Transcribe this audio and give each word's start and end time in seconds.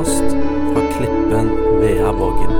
podkast 0.00 0.32
fra 0.72 0.82
Klippen 0.96 1.48
Vea 1.80 2.12
Vågen. 2.12 2.50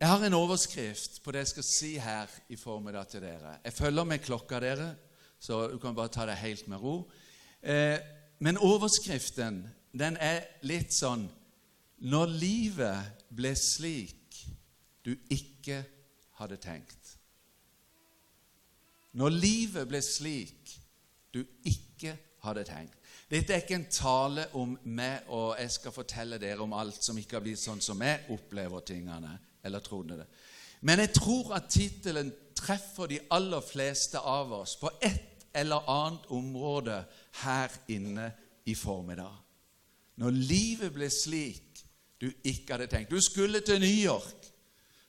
Jeg 0.00 0.08
har 0.08 0.26
en 0.26 0.34
overskrift 0.34 1.22
på 1.24 1.32
det 1.32 1.38
jeg 1.38 1.46
skal 1.46 1.62
si 1.62 1.98
her 1.98 2.26
i 2.48 2.56
formiddag 2.56 3.08
til 3.08 3.20
dere. 3.20 3.58
Jeg 3.64 3.72
følger 3.72 4.04
med 4.04 4.18
klokka, 4.18 4.60
dere, 4.60 4.94
så 5.40 5.66
du 5.68 5.78
kan 5.78 5.94
bare 5.94 6.08
ta 6.08 6.26
det 6.26 6.40
helt 6.40 6.68
med 6.68 6.80
ro. 6.80 7.10
Eh, 7.62 7.98
men 8.38 8.58
overskriften, 8.58 9.66
den 9.92 10.16
er 10.16 10.44
litt 10.64 10.92
sånn 10.94 11.26
Når 12.02 12.30
livet 12.34 13.26
ble 13.30 13.52
slik 13.58 14.18
du 15.04 15.12
ikke 15.30 15.82
hadde 16.38 16.56
tenkt. 16.62 17.12
Når 19.18 19.34
livet 19.34 19.88
ble 19.90 20.00
slik 20.02 20.72
du 21.34 21.42
ikke 21.68 22.16
hadde 22.42 22.64
tenkt. 22.66 22.98
Dette 23.30 23.54
er 23.54 23.62
ikke 23.62 23.78
en 23.78 23.88
tale 23.92 24.46
om 24.58 24.74
meg, 24.84 25.28
og 25.32 25.54
jeg 25.60 25.72
skal 25.76 25.94
fortelle 25.94 26.38
dere 26.42 26.64
om 26.64 26.74
alt 26.76 27.00
som 27.04 27.18
ikke 27.18 27.38
har 27.38 27.44
blitt 27.44 27.62
sånn 27.62 27.80
som 27.80 28.02
jeg 28.04 28.26
opplever 28.34 28.84
tingene, 28.84 29.36
eller 29.64 29.84
trodde 29.84 30.18
det. 30.20 30.26
Men 30.82 31.00
jeg 31.04 31.12
tror 31.16 31.54
at 31.56 31.70
tittelen 31.70 32.32
treffer 32.58 33.08
de 33.08 33.20
aller 33.32 33.62
fleste 33.64 34.18
av 34.18 34.52
oss 34.58 34.74
på 34.80 34.90
et 35.00 35.46
eller 35.54 35.88
annet 35.90 36.26
område 36.34 36.98
her 37.44 37.72
inne 37.94 38.32
i 38.66 38.74
formiddag. 38.74 39.32
Når 40.22 40.38
livet 40.38 40.94
ble 40.94 41.10
slik 41.10 41.72
du 42.22 42.28
ikke 42.46 42.76
hadde 42.76 42.86
tenkt. 42.86 43.10
Du 43.10 43.20
skulle 43.20 43.60
til 43.66 43.80
New 43.82 44.04
York 44.04 44.46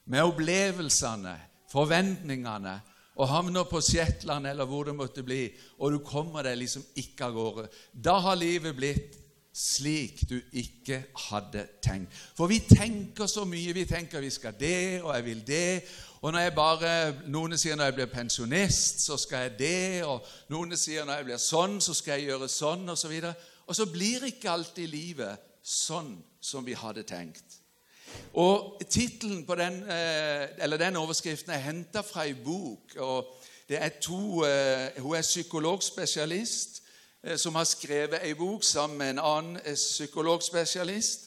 med 0.09 0.25
opplevelsene, 0.25 1.35
forventningene, 1.71 2.79
og 3.15 3.29
havner 3.29 3.67
på 3.69 3.81
Shetland 3.81 4.47
eller 4.49 4.65
hvor 4.65 4.83
det 4.83 4.95
måtte 4.97 5.23
bli, 5.23 5.43
og 5.77 5.91
du 5.93 5.99
kommer 6.01 6.41
deg 6.41 6.57
liksom 6.57 6.81
ikke 6.97 7.27
av 7.27 7.35
gårde. 7.35 7.67
Da 7.93 8.17
har 8.25 8.39
livet 8.41 8.73
blitt 8.75 9.19
slik 9.53 10.23
du 10.29 10.39
ikke 10.57 11.03
hadde 11.27 11.67
tenkt. 11.85 12.09
For 12.33 12.49
vi 12.49 12.63
tenker 12.65 13.29
så 13.29 13.45
mye. 13.45 13.75
Vi 13.77 13.85
tenker 13.85 14.23
vi 14.23 14.33
skal 14.33 14.57
det, 14.59 15.03
og 15.03 15.13
jeg 15.13 15.25
vil 15.25 15.43
det. 15.47 15.83
Og 16.21 16.31
når 16.33 16.39
jeg 16.39 16.55
bare, 16.55 16.91
Noen 17.29 17.53
sier 17.57 17.77
når 17.77 17.91
jeg 17.91 17.97
blir 17.99 18.09
pensjonist, 18.09 19.05
så 19.05 19.17
skal 19.21 19.45
jeg 19.45 19.57
det. 19.59 20.03
Og 20.09 20.25
noen 20.49 20.73
sier 20.77 21.05
når 21.05 21.21
jeg 21.21 21.29
blir 21.29 21.43
sånn, 21.45 21.77
så 21.85 21.93
skal 21.93 22.17
jeg 22.17 22.31
gjøre 22.31 22.49
sånn, 22.49 22.89
osv. 22.89 23.13
Og, 23.13 23.29
så. 23.29 23.52
Og 23.67 23.75
så 23.75 23.85
blir 23.85 24.25
ikke 24.27 24.51
alltid 24.51 24.87
livet 24.87 25.51
sånn 25.63 26.17
som 26.43 26.65
vi 26.65 26.75
hadde 26.75 27.05
tenkt. 27.07 27.59
Og 28.33 28.81
Tittelen 28.89 29.45
på 29.45 29.55
den, 29.55 29.83
eh, 29.89 30.49
eller 30.57 30.77
den 30.77 30.95
overskriften 30.95 31.51
er 31.51 31.63
henta 31.63 32.01
fra 32.01 32.25
ei 32.25 32.33
bok. 32.33 32.95
og 32.97 33.35
det 33.69 33.83
er 33.83 33.89
to, 33.89 34.45
eh, 34.45 35.01
Hun 35.01 35.15
er 35.15 35.21
psykologspesialist 35.21 36.81
eh, 37.23 37.37
som 37.37 37.55
har 37.55 37.63
skrevet 37.63 38.19
ei 38.23 38.33
bok 38.33 38.63
sammen 38.63 38.97
med 38.97 39.09
en 39.09 39.19
annen 39.19 39.59
psykologspesialist. 39.75 41.19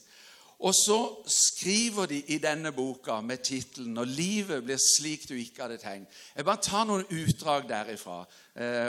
Og 0.59 0.75
så 0.75 0.99
skriver 1.29 2.07
de 2.07 2.23
i 2.33 2.39
denne 2.39 2.73
boka 2.73 3.21
med 3.21 3.39
tittelen 3.45 3.95
'Når 3.95 4.05
livet 4.05 4.65
blir 4.65 4.77
slik 4.77 5.29
du 5.29 5.35
ikke 5.35 5.63
hadde 5.63 5.77
tenkt'. 5.77 6.09
Jeg 6.37 6.45
bare 6.45 6.63
tar 6.63 6.85
noen 6.85 7.05
utdrag 7.05 7.69
derifra, 7.69 8.25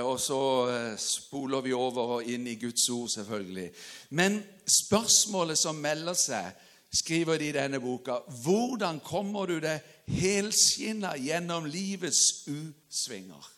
og 0.01 0.19
så 0.19 0.95
spoler 0.97 1.61
vi 1.61 1.73
over 1.73 2.01
og 2.01 2.23
inn 2.23 2.47
i 2.47 2.55
Guds 2.55 2.89
ord, 2.89 3.09
selvfølgelig. 3.09 3.71
Men 4.09 4.43
spørsmålet 4.67 5.57
som 5.57 5.75
melder 5.75 6.13
seg, 6.13 6.51
skriver 6.93 7.37
de 7.37 7.49
i 7.49 7.51
denne 7.51 7.79
boka, 7.79 8.19
hvordan 8.43 8.99
kommer 8.99 9.45
du 9.45 9.59
deg 9.59 9.81
helskinna 10.07 11.17
gjennom 11.17 11.65
livets 11.65 12.47
usvinger? 12.47 13.51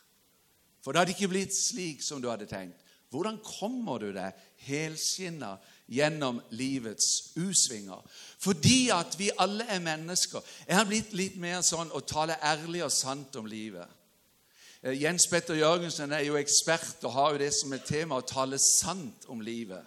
For 0.81 0.91
det 0.91 0.99
hadde 0.99 1.11
ikke 1.11 1.27
blitt 1.27 1.53
slik 1.53 2.01
som 2.01 2.21
du 2.21 2.29
hadde 2.29 2.47
tenkt. 2.49 2.77
Hvordan 3.09 3.39
kommer 3.59 3.97
du 4.01 4.11
deg 4.13 4.33
helskinna 4.65 5.57
gjennom 5.89 6.41
livets 6.49 7.33
usvinger? 7.35 8.01
Fordi 8.39 8.89
at 8.95 9.19
vi 9.19 9.31
alle 9.37 9.65
er 9.67 9.83
mennesker. 9.83 10.41
Jeg 10.67 10.77
har 10.77 10.87
blitt 10.89 11.13
litt 11.13 11.37
mer 11.41 11.61
sånn 11.65 11.91
å 11.91 12.03
tale 12.05 12.39
ærlig 12.45 12.85
og 12.85 12.93
sant 12.93 13.35
om 13.35 13.49
livet. 13.49 13.87
Jens 14.79 15.25
Petter 15.27 15.57
Jørgensen 15.59 16.13
er 16.15 16.23
jo 16.23 16.37
ekspert 16.39 17.03
og 17.03 17.11
har 17.17 17.33
jo 17.33 17.41
det 17.41 17.51
som 17.51 17.73
et 17.75 17.83
tema 17.83 18.21
å 18.21 18.27
tale 18.27 18.59
sant 18.63 19.25
om 19.27 19.41
livet. 19.43 19.83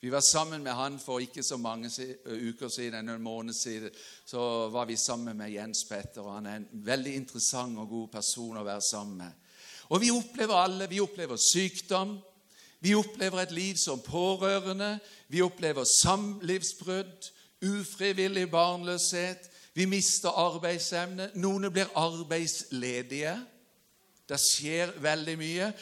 Vi 0.00 0.08
var 0.08 0.24
sammen 0.24 0.62
med 0.64 0.72
han 0.72 0.96
for 0.98 1.20
ikke 1.20 1.42
så 1.44 1.58
mange 1.60 1.90
uker 2.24 2.68
siden, 2.72 3.08
en 3.08 3.22
måned 3.22 3.52
siden. 3.54 3.90
Så 4.24 4.68
var 4.72 4.86
vi 4.88 4.96
sammen 4.96 5.36
med 5.36 5.52
Jens 5.52 5.84
Petter, 5.84 6.22
og 6.24 6.38
han 6.38 6.46
er 6.46 6.56
en 6.56 6.68
veldig 6.72 7.14
interessant 7.14 7.76
og 7.78 7.88
god 7.88 8.08
person 8.14 8.56
å 8.56 8.64
være 8.64 8.80
sammen 8.80 9.18
med. 9.20 9.36
Og 9.90 10.00
vi 10.00 10.10
opplever 10.14 10.54
alle 10.56 10.88
Vi 10.88 11.00
opplever 11.00 11.36
sykdom. 11.36 12.16
Vi 12.80 12.94
opplever 12.94 13.42
et 13.42 13.52
liv 13.52 13.76
som 13.76 14.00
pårørende. 14.00 14.98
Vi 15.28 15.42
opplever 15.42 15.84
samlivsbrudd, 15.84 17.30
ufrivillig 17.62 18.50
barnløshet. 18.50 19.50
Vi 19.74 19.84
mister 19.84 20.28
arbeidsevne. 20.28 21.30
Noen 21.34 21.72
blir 21.72 21.92
arbeidsledige. 21.94 23.36
Det 24.28 24.38
skjer 24.40 24.92
veldig 25.02 25.36
mye. 25.38 25.72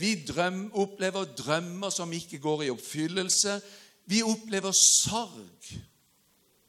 Vi 0.00 0.12
drøm, 0.28 0.70
opplever 0.74 1.24
drømmer 1.38 1.90
som 1.90 2.12
ikke 2.12 2.38
går 2.42 2.66
i 2.66 2.70
oppfyllelse. 2.74 3.60
Vi 4.06 4.22
opplever 4.22 4.74
sorg. 4.74 5.70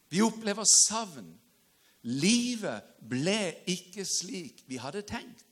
Vi 0.10 0.22
opplever 0.22 0.64
savn. 0.64 1.34
Livet 2.08 2.86
ble 3.10 3.40
ikke 3.68 4.06
slik 4.06 4.64
vi 4.70 4.80
hadde 4.80 5.04
tenkt. 5.10 5.47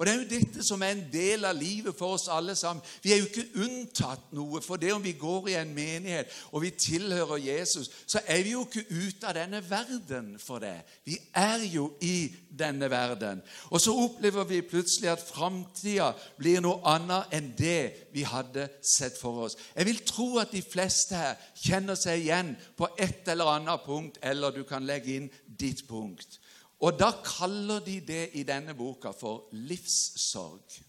Og 0.00 0.06
Det 0.06 0.12
er 0.14 0.18
jo 0.18 0.28
dette 0.30 0.62
som 0.64 0.80
er 0.80 0.94
en 0.94 1.02
del 1.12 1.42
av 1.44 1.58
livet 1.60 1.92
for 1.92 2.14
oss 2.16 2.22
alle 2.32 2.54
sammen. 2.56 2.80
Vi 3.04 3.12
er 3.12 3.18
jo 3.20 3.26
ikke 3.28 3.66
unntatt 3.66 4.30
noe. 4.32 4.62
For 4.64 4.80
det 4.80 4.94
om 4.94 5.02
vi 5.04 5.12
går 5.12 5.50
i 5.52 5.56
en 5.60 5.74
menighet 5.76 6.32
og 6.56 6.62
vi 6.64 6.70
tilhører 6.72 7.36
Jesus, 7.36 7.90
så 8.08 8.22
er 8.24 8.40
vi 8.46 8.54
jo 8.54 8.62
ikke 8.64 8.86
ute 8.88 9.28
av 9.28 9.36
denne 9.36 9.60
verden 9.60 10.30
for 10.40 10.64
det. 10.64 10.78
Vi 11.04 11.18
er 11.36 11.66
jo 11.68 11.90
i 12.00 12.32
denne 12.48 12.88
verden. 12.90 13.42
Og 13.68 13.84
så 13.84 13.92
opplever 13.92 14.48
vi 14.48 14.62
plutselig 14.64 15.12
at 15.12 15.26
framtida 15.28 16.14
blir 16.40 16.64
noe 16.64 16.80
annet 16.88 17.36
enn 17.36 17.52
det 17.58 18.08
vi 18.16 18.24
hadde 18.24 18.70
sett 18.80 19.20
for 19.20 19.44
oss. 19.44 19.60
Jeg 19.76 19.84
vil 19.90 20.00
tro 20.08 20.30
at 20.40 20.56
de 20.56 20.64
fleste 20.64 21.20
her 21.20 21.36
kjenner 21.60 22.00
seg 22.00 22.24
igjen 22.24 22.56
på 22.72 22.88
et 22.96 23.28
eller 23.28 23.52
annet 23.58 23.84
punkt, 23.84 24.16
eller 24.24 24.56
du 24.56 24.64
kan 24.64 24.88
legge 24.88 25.18
inn 25.20 25.28
ditt 25.44 25.84
punkt. 25.92 26.40
Og 26.80 26.96
da 26.98 27.10
kaller 27.24 27.82
de 27.84 27.98
det 28.00 28.22
i 28.40 28.42
denne 28.48 28.74
boka 28.74 29.12
for 29.12 29.48
livssorg. 29.52 30.80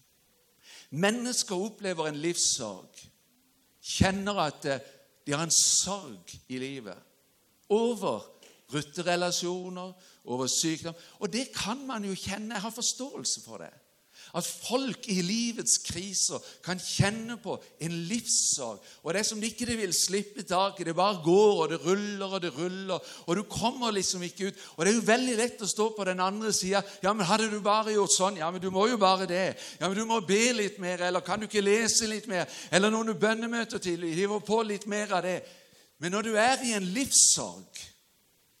Mennesker 0.90 1.56
opplever 1.56 2.08
en 2.08 2.20
livssorg, 2.20 3.00
kjenner 3.82 4.40
at 4.46 4.68
de 5.26 5.32
har 5.32 5.44
en 5.44 5.54
sorg 5.54 6.34
i 6.48 6.58
livet 6.58 6.98
over 7.72 8.24
brutte 8.72 9.04
relasjoner, 9.04 9.92
over 10.24 10.46
sykdom. 10.46 10.94
Og 11.20 11.32
det 11.32 11.48
kan 11.54 11.86
man 11.86 12.04
jo 12.04 12.14
kjenne. 12.16 12.54
Jeg 12.54 12.62
har 12.62 12.70
forståelse 12.70 13.42
for 13.44 13.60
det. 13.60 13.72
At 14.32 14.46
folk 14.48 15.04
i 15.12 15.18
livets 15.20 15.74
kriser 15.84 16.40
kan 16.64 16.78
kjenne 16.80 17.34
på 17.36 17.58
en 17.84 17.96
livssorg. 18.08 18.78
Og 19.04 19.12
det 19.12 19.20
er 19.20 19.26
som 19.28 19.40
de 19.42 19.50
ikke 19.52 19.66
vil 19.76 19.92
slippe 19.92 20.40
taket. 20.48 20.86
Det 20.88 20.94
bare 20.96 21.20
går, 21.24 21.60
og 21.62 21.68
det 21.68 21.80
ruller 21.84 22.36
og 22.38 22.42
det 22.42 22.52
ruller. 22.56 23.12
Og 23.26 23.36
du 23.36 23.42
kommer 23.42 23.92
liksom 23.92 24.22
ikke 24.24 24.48
ut. 24.48 24.64
Og 24.76 24.86
det 24.86 24.92
er 24.92 24.96
jo 24.96 25.04
veldig 25.10 25.36
lett 25.36 25.60
å 25.60 25.68
stå 25.68 25.90
på 25.92 26.08
den 26.08 26.24
andre 26.24 26.52
sida. 26.56 26.80
Ja, 27.04 27.12
men 27.12 27.28
hadde 27.28 27.50
du 27.52 27.58
bare 27.60 27.92
gjort 27.92 28.16
sånn? 28.16 28.40
Ja, 28.40 28.48
men 28.50 28.64
du 28.64 28.70
må 28.72 28.86
jo 28.88 28.96
bare 28.96 29.28
det. 29.28 29.44
Ja, 29.76 29.84
men 29.84 29.98
du 30.00 30.06
må 30.08 30.22
be 30.24 30.40
litt 30.56 30.80
mer. 30.80 31.04
Eller 31.10 31.20
kan 31.20 31.42
du 31.42 31.44
ikke 31.50 31.64
lese 31.64 32.08
litt 32.08 32.30
mer? 32.30 32.48
Eller 32.72 32.94
noen 32.94 33.12
bønnemøter 33.12 33.84
til. 33.84 34.08
Hiver 34.08 34.40
på 34.40 34.62
litt 34.64 34.88
mer 34.88 35.12
av 35.12 35.26
det. 35.28 35.42
Men 36.00 36.16
når 36.16 36.30
du 36.30 36.34
er 36.40 36.64
i 36.64 36.72
en 36.78 36.88
livssorg 36.96 37.84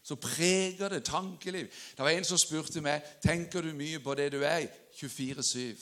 så 0.02 0.16
preger 0.18 0.88
det 0.88 1.04
tankeliv. 1.06 1.68
Det 1.96 2.04
var 2.04 2.10
en 2.10 2.24
som 2.26 2.38
spurte 2.38 2.82
meg 2.82 3.04
tenker 3.22 3.62
du 3.62 3.70
mye 3.72 4.00
på 4.02 4.14
det 4.18 4.32
du 4.34 4.42
er 4.42 4.64
i. 4.66 4.70
24-7. 5.02 5.76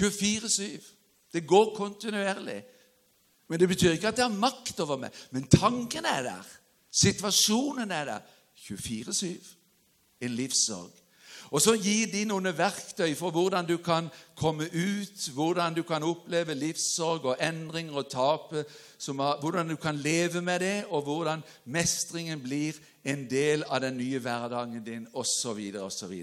24-7. 0.00 0.80
Det 1.32 1.46
går 1.46 1.74
kontinuerlig. 1.76 2.62
Men 3.48 3.60
det 3.60 3.68
betyr 3.68 3.90
ikke 3.90 4.08
at 4.08 4.16
det 4.16 4.24
har 4.24 4.38
makt 4.38 4.80
over 4.80 4.96
meg. 4.96 5.14
Men 5.30 5.48
tanken 5.48 6.04
er 6.04 6.22
der. 6.22 6.46
Situasjonen 6.90 7.90
er 7.90 8.04
der. 8.04 8.20
24-7. 8.56 9.26
En 10.20 10.30
livssorg. 10.30 11.00
Og 11.50 11.62
så 11.62 11.74
gi 11.74 12.04
de 12.06 12.22
noen 12.30 12.46
verktøy 12.54 13.10
for 13.18 13.34
hvordan 13.34 13.66
du 13.66 13.76
kan 13.82 14.06
komme 14.38 14.68
ut, 14.70 15.24
hvordan 15.34 15.74
du 15.74 15.82
kan 15.82 16.04
oppleve 16.06 16.54
livssorg 16.54 17.26
og 17.32 17.42
endringer 17.42 17.98
og 17.98 18.10
tape, 18.10 18.62
hvordan 19.10 19.68
du 19.68 19.76
kan 19.76 19.98
leve 19.98 20.42
med 20.46 20.60
det, 20.60 20.84
og 20.94 21.02
hvordan 21.02 21.42
mestringen 21.64 22.42
blir 22.42 22.78
en 23.04 23.26
del 23.30 23.64
av 23.66 23.80
den 23.82 23.98
nye 23.98 24.18
hverdagen 24.22 24.84
din, 24.86 25.08
osv. 25.12 25.58
osv. 25.82 26.14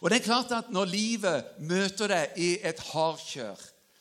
Og 0.00 0.10
det 0.10 0.18
er 0.18 0.26
klart 0.26 0.52
at 0.54 0.70
Når 0.70 0.84
livet 0.84 1.44
møter 1.58 2.08
deg 2.12 2.36
i 2.36 2.50
et 2.62 2.80
hardkjør, 2.92 3.58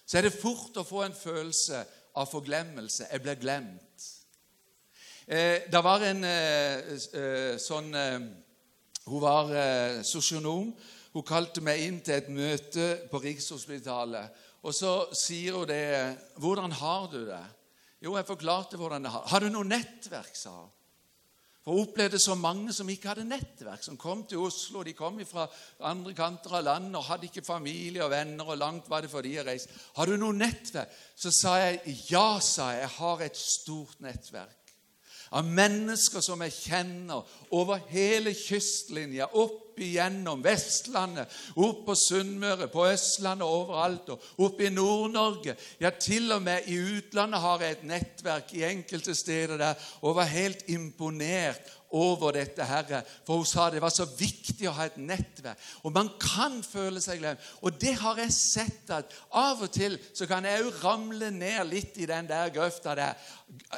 så 0.07 0.17
er 0.17 0.27
det 0.27 0.37
fort 0.39 0.77
å 0.77 0.85
få 0.87 1.03
en 1.03 1.15
følelse 1.15 1.83
av 2.17 2.29
forglemmelse. 2.31 3.09
Jeg 3.11 3.23
ble 3.23 3.35
glemt. 3.35 4.05
Eh, 5.27 5.67
det 5.67 5.81
var 5.83 6.05
en 6.07 6.23
eh, 6.23 6.93
eh, 6.95 7.55
sånn 7.59 7.89
eh, 7.95 8.19
Hun 9.07 9.21
var 9.23 9.51
eh, 9.51 10.01
sosionom. 10.07 10.71
Hun 11.13 11.25
kalte 11.27 11.63
meg 11.63 11.83
inn 11.83 11.99
til 12.03 12.15
et 12.15 12.29
møte 12.31 12.87
på 13.11 13.19
Rikshospitalet. 13.23 14.43
Og 14.63 14.75
så 14.75 15.07
sier 15.15 15.55
hun 15.55 15.67
det 15.67 16.17
'Hvordan 16.37 16.71
har 16.71 17.07
du 17.11 17.25
det?' 17.25 17.45
Jo, 18.01 18.15
jeg 18.15 18.25
forklarte 18.25 18.77
hvordan 18.77 19.03
det 19.03 19.11
har 19.11 19.23
Har 19.27 19.39
du 19.39 19.49
noe 19.49 19.65
nettverk, 19.65 20.35
sa 20.35 20.49
hun. 20.49 20.69
For 21.67 21.75
hun 21.75 21.83
opplevde 21.83 22.19
så 22.23 22.31
mange 22.39 22.71
som 22.71 22.87
ikke 22.87 23.09
hadde 23.11 23.25
nettverk, 23.27 23.81
som 23.83 23.97
kom 23.99 24.21
til 24.23 24.39
Oslo. 24.39 24.85
De 24.87 24.93
kom 24.95 25.17
fra 25.27 25.49
andre 25.89 26.13
kanter 26.15 26.53
av 26.55 26.63
landet 26.63 26.95
og 26.95 27.03
hadde 27.09 27.27
ikke 27.27 27.43
familie 27.43 28.05
og 28.05 28.13
venner, 28.13 28.47
og 28.47 28.55
langt 28.61 28.87
var 28.87 29.03
det 29.03 29.11
for 29.11 29.27
de 29.27 29.33
å 29.41 29.43
reise. 29.43 29.67
Har 29.97 30.07
du 30.07 30.15
noe 30.15 30.31
nettverk? 30.31 30.93
Så 31.11 31.33
sa 31.35 31.57
jeg 31.59 31.97
ja, 32.07 32.39
sa 32.39 32.69
jeg. 32.71 32.85
Jeg 32.85 32.93
har 33.01 33.25
et 33.25 33.41
stort 33.41 33.99
nettverk 33.99 34.56
av 35.31 35.47
mennesker 35.47 36.23
som 36.23 36.41
jeg 36.45 36.55
kjenner 36.55 37.37
over 37.55 37.81
hele 37.91 38.33
kystlinja, 38.37 39.29
opp 39.33 39.77
igjennom 39.81 40.41
Vestlandet, 40.41 41.29
opp 41.61 41.83
på 41.85 41.95
Sunnmøre, 41.97 42.69
på 42.71 42.87
Østlandet, 42.89 43.45
overalt, 43.45 44.09
og 44.09 44.45
opp 44.47 44.61
i 44.61 44.71
Nord-Norge. 44.73 45.57
Ja, 45.81 45.91
til 45.93 46.31
og 46.33 46.41
med 46.45 46.69
i 46.71 46.79
utlandet 46.97 47.43
har 47.43 47.63
jeg 47.63 47.77
et 47.77 47.87
nettverk 47.91 48.53
i 48.57 48.65
enkelte 48.67 49.15
steder 49.17 49.61
der, 49.61 49.89
og 50.01 50.17
var 50.17 50.31
helt 50.31 50.65
imponert 50.73 51.76
over 51.91 52.31
dette. 52.35 52.65
Herre. 52.65 53.01
For 53.25 53.39
hun 53.39 53.47
sa 53.47 53.69
det 53.71 53.81
var 53.81 53.93
så 53.93 54.07
viktig 54.17 54.67
å 54.67 54.75
ha 54.75 54.87
et 54.87 54.97
nettverk. 54.99 55.61
Og 55.87 55.93
man 55.95 56.09
kan 56.21 56.59
føle 56.65 57.01
seg 57.03 57.21
glemt. 57.21 57.43
Og 57.61 57.77
det 57.79 57.93
har 58.01 58.19
jeg 58.21 58.35
sett 58.35 58.91
at 58.93 59.13
av 59.31 59.63
og 59.63 59.71
til 59.73 59.97
så 60.13 60.27
kan 60.29 60.45
jeg 60.47 60.65
òg 60.65 60.81
ramle 60.83 61.31
ned 61.33 61.71
litt 61.71 61.99
i 62.01 62.09
den 62.09 62.29
der 62.29 62.51
grøfta 62.55 62.95
der. 62.97 63.29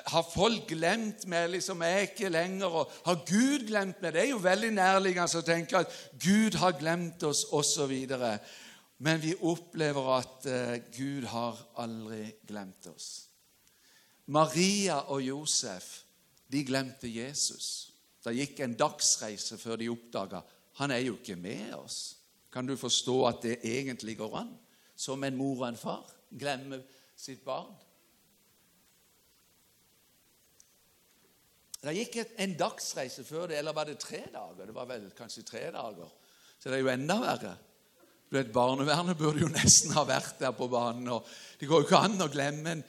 Har 0.10 0.26
folk 0.26 0.70
glemt 0.72 1.28
meg? 1.30 1.50
liksom 1.56 1.84
Jeg 1.86 1.98
er 2.00 2.10
ikke 2.10 2.34
lenger. 2.34 2.80
Og 2.82 2.98
har 3.06 3.22
Gud 3.28 3.68
glemt 3.70 4.02
meg? 4.02 4.14
Det 4.14 4.26
er 4.26 4.34
jo 4.34 4.44
veldig 4.44 4.74
nærliggende 4.78 5.44
å 5.44 5.46
tenke 5.46 5.84
at 5.84 6.02
Gud 6.22 6.58
har 6.62 6.78
glemt 6.80 7.24
oss, 7.24 7.46
osv. 7.52 7.94
Men 9.00 9.22
vi 9.24 9.36
opplever 9.48 10.14
at 10.18 10.50
uh, 10.50 10.76
Gud 10.92 11.30
har 11.32 11.60
aldri 11.80 12.26
glemt 12.48 12.90
oss. 12.92 13.30
Maria 14.30 15.00
og 15.10 15.24
Josef 15.26 16.04
de 16.52 16.64
glemte 16.66 17.10
Jesus. 17.10 17.89
Det 18.30 18.38
gikk 18.38 18.60
en 18.62 18.78
dagsreise 18.78 19.58
før 19.58 19.80
de 19.82 19.90
oppdaga 19.90 20.44
han 20.80 20.94
er 20.96 21.02
jo 21.04 21.18
ikke 21.18 21.36
med 21.36 21.74
oss. 21.76 22.16
Kan 22.54 22.68
du 22.70 22.78
forstå 22.80 23.16
at 23.28 23.42
det 23.44 23.58
egentlig 23.68 24.16
går 24.18 24.36
an? 24.40 24.52
Som 24.96 25.24
en 25.24 25.36
mor 25.36 25.64
og 25.64 25.70
en 25.70 25.80
far 25.80 26.06
glemmer 26.40 26.84
sitt 27.20 27.42
barn. 27.44 27.72
Det 31.80 31.96
gikk 31.96 32.18
en 32.44 32.56
dagsreise 32.60 33.24
før 33.24 33.48
det, 33.50 33.58
eller 33.60 33.76
var 33.76 33.88
det 33.88 33.98
tre 34.00 34.22
dager? 34.32 34.68
Det 34.68 34.76
var 34.76 34.88
vel 34.88 35.10
kanskje 35.16 35.46
tre 35.48 35.66
dager. 35.72 36.14
Så 36.60 36.70
det 36.70 36.78
er 36.78 36.84
jo 36.84 36.92
enda 36.92 37.20
verre. 37.24 37.54
Du 38.30 38.38
vet, 38.38 38.52
Barnevernet 38.54 39.18
burde 39.18 39.42
jo 39.42 39.52
nesten 39.52 39.96
ha 39.96 40.04
vært 40.08 40.38
der 40.42 40.52
på 40.56 40.68
banen. 40.72 41.08
og 41.08 41.28
Det 41.60 41.68
går 41.68 41.82
jo 41.82 41.88
ikke 41.88 42.04
an 42.06 42.22
å 42.22 42.32
glemme 42.32 42.76
en 42.76 42.84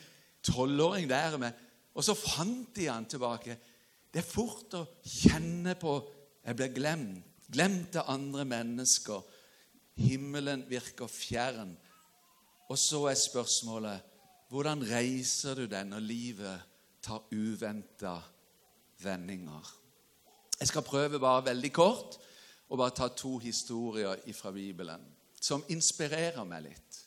tolvåring 0.45 1.09
der. 1.11 1.39
Med. 1.39 1.59
Og 1.95 2.05
så 2.05 2.19
fant 2.19 2.75
de 2.77 2.91
han 2.91 3.07
tilbake. 3.09 3.57
Det 4.11 4.23
er 4.23 4.27
fort 4.27 4.75
å 4.75 4.87
kjenne 5.07 5.77
på 5.79 5.95
jeg 6.45 6.57
blir 6.59 6.73
glemt. 6.75 7.27
Glemt 7.51 7.97
av 7.99 8.11
andre 8.13 8.45
mennesker. 8.47 9.25
Himmelen 9.99 10.63
virker 10.71 11.11
fjern. 11.11 11.73
Og 12.71 12.79
så 12.79 13.05
er 13.11 13.19
spørsmålet 13.19 14.07
hvordan 14.51 14.83
reiser 14.87 15.59
du 15.59 15.65
deg 15.71 15.87
når 15.87 16.03
livet 16.07 16.71
tar 17.03 17.27
uventa 17.35 18.17
vendinger? 19.03 19.67
Jeg 20.61 20.71
skal 20.71 20.87
prøve 20.87 21.21
bare 21.23 21.47
veldig 21.51 21.71
kort 21.75 22.19
å 22.71 22.79
bare 22.79 22.95
ta 22.95 23.09
to 23.15 23.37
historier 23.43 24.19
fra 24.37 24.53
Bibelen 24.55 25.03
som 25.41 25.65
inspirerer 25.73 26.45
meg 26.47 26.67
litt. 26.69 26.99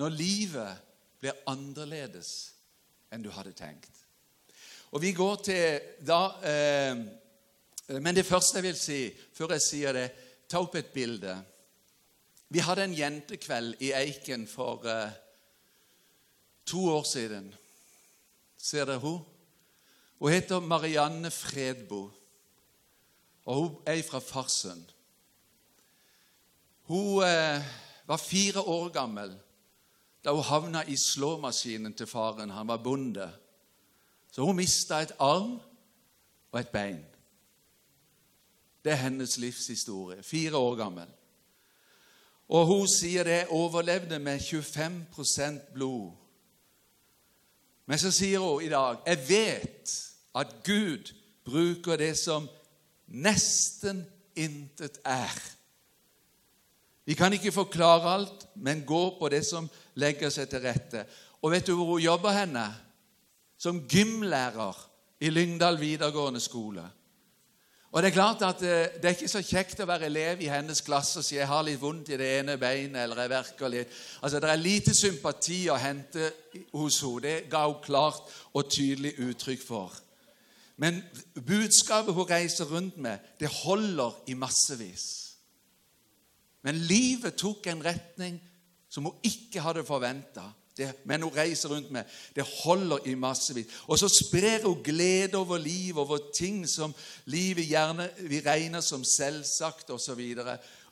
Når 0.00 0.14
livet 0.14 0.86
blir 1.20 1.36
annerledes 1.50 2.32
enn 3.12 3.22
du 3.24 3.30
hadde 3.34 3.54
tenkt. 3.56 4.05
Og 4.90 5.02
vi 5.02 5.12
går 5.12 5.36
til 5.44 5.80
da 6.06 6.20
eh, 6.46 7.04
Men 8.00 8.16
det 8.16 8.26
første 8.26 8.58
jeg 8.58 8.66
vil 8.66 8.78
si 8.78 9.00
før 9.34 9.54
jeg 9.54 9.62
sier 9.62 9.94
det, 9.94 10.08
ta 10.50 10.58
opp 10.62 10.74
et 10.78 10.90
bilde. 10.94 11.36
Vi 12.48 12.62
hadde 12.62 12.84
en 12.86 12.94
jentekveld 12.94 13.82
i 13.82 13.92
Eiken 13.94 14.46
for 14.50 14.86
eh, 14.90 15.14
to 16.66 16.82
år 16.94 17.06
siden. 17.06 17.48
Ser 18.58 18.86
dere 18.86 19.02
hun? 19.02 19.20
Hun 20.18 20.32
heter 20.32 20.60
Marianne 20.60 21.30
Fredbo, 21.30 22.10
og 23.44 23.54
hun 23.54 23.74
er 23.86 24.02
fra 24.02 24.18
Farsund. 24.18 24.86
Hun 26.88 27.22
eh, 27.26 27.62
var 28.06 28.22
fire 28.22 28.62
år 28.62 28.88
gammel 28.94 29.34
da 30.24 30.32
hun 30.34 30.42
havna 30.42 30.82
i 30.90 30.96
slåmaskinen 30.98 31.94
til 31.94 32.08
faren. 32.10 32.50
Han 32.50 32.66
var 32.66 32.82
bonde. 32.82 33.28
Så 34.36 34.44
hun 34.44 34.56
mista 34.56 34.98
et 35.00 35.14
arm 35.18 35.54
og 36.52 36.58
et 36.60 36.68
bein. 36.68 36.98
Det 38.84 38.92
er 38.92 39.00
hennes 39.06 39.38
livshistorie. 39.38 40.22
Fire 40.22 40.56
år 40.56 40.74
gammel. 40.76 41.08
Og 42.48 42.66
hun 42.66 42.84
sier 42.88 43.24
det 43.24 43.46
overlevde 43.48 44.18
med 44.18 44.44
25% 44.44 45.72
blod. 45.72 46.12
Men 47.86 47.98
så 47.98 48.12
sier 48.12 48.44
hun 48.44 48.60
i 48.60 48.68
dag 48.68 49.00
jeg 49.06 49.24
vet 49.28 49.96
at 50.36 50.54
Gud 50.68 51.14
bruker 51.44 51.96
det 51.96 52.12
som 52.20 52.44
nesten 53.08 54.04
intet 54.36 55.00
er. 55.04 55.32
Vi 57.08 57.16
kan 57.16 57.32
ikke 57.32 57.56
forklare 57.56 58.14
alt, 58.18 58.48
men 58.54 58.84
gå 58.84 59.16
på 59.18 59.28
det 59.32 59.46
som 59.48 59.70
legger 59.94 60.28
seg 60.28 60.52
til 60.52 60.60
rette. 60.60 61.06
Og 61.40 61.56
vet 61.56 61.66
du 61.66 61.72
hvor 61.72 61.96
hun 61.96 62.04
jobber 62.04 62.36
henne? 62.36 62.74
Som 63.58 63.82
gymlærer 63.88 64.76
i 65.20 65.30
Lyngdal 65.30 65.80
videregående 65.80 66.40
skole. 66.40 66.84
Og 67.90 68.02
Det 68.02 68.08
er 68.08 68.14
klart 68.14 68.42
at 68.42 68.60
det, 68.60 68.90
det 69.00 69.04
er 69.04 69.14
ikke 69.14 69.28
så 69.30 69.40
kjekt 69.40 69.78
å 69.80 69.86
være 69.88 70.10
elev 70.10 70.40
i 70.44 70.50
hennes 70.52 70.82
klasse 70.84 71.22
og 71.22 71.24
si 71.24 71.38
jeg 71.38 71.48
har 71.48 71.62
litt 71.64 71.80
vondt 71.80 72.10
i 72.12 72.18
det 72.20 72.26
ene 72.40 72.58
beinet 72.60 72.98
eller 73.00 73.22
jeg 73.22 73.32
verker 73.32 73.72
litt. 73.72 73.94
Altså, 74.20 74.40
Det 74.40 74.50
er 74.50 74.60
lite 74.60 74.94
sympati 74.94 75.62
å 75.72 75.78
hente 75.80 76.26
hos 76.74 76.98
henne. 77.00 77.22
Det 77.24 77.36
ga 77.48 77.62
hun 77.64 77.78
klart 77.84 78.34
og 78.52 78.68
tydelig 78.68 79.14
uttrykk 79.16 79.64
for. 79.64 79.94
Men 80.76 81.00
budskapet 81.40 82.12
hun 82.12 82.28
reiser 82.28 82.68
rundt 82.68 82.98
med, 83.00 83.18
det 83.40 83.48
holder 83.48 84.18
i 84.28 84.34
massevis. 84.36 85.06
Men 86.62 86.76
livet 86.84 87.38
tok 87.40 87.66
en 87.70 87.84
retning 87.84 88.36
som 88.92 89.08
hun 89.08 89.24
ikke 89.24 89.62
hadde 89.64 89.86
forventa 89.88 90.50
det, 90.76 90.92
men 91.04 91.22
hun 91.22 91.32
reiser 91.36 91.68
rundt 91.68 91.90
med. 91.90 92.04
Det 92.36 92.44
holder 92.64 92.98
i 93.06 93.14
massevis. 93.14 93.66
Og 93.86 93.98
så 93.98 94.08
sprer 94.08 94.66
hun 94.66 94.82
glede 94.84 95.36
over 95.36 95.58
livet, 95.58 95.96
over 95.96 96.18
ting 96.34 96.68
som 96.68 96.94
livet 97.24 97.68
gjerne 97.68 98.10
vi 98.28 98.40
regner 98.40 98.80
som 98.80 99.04
selvsagt 99.04 99.90
osv. 99.90 100.20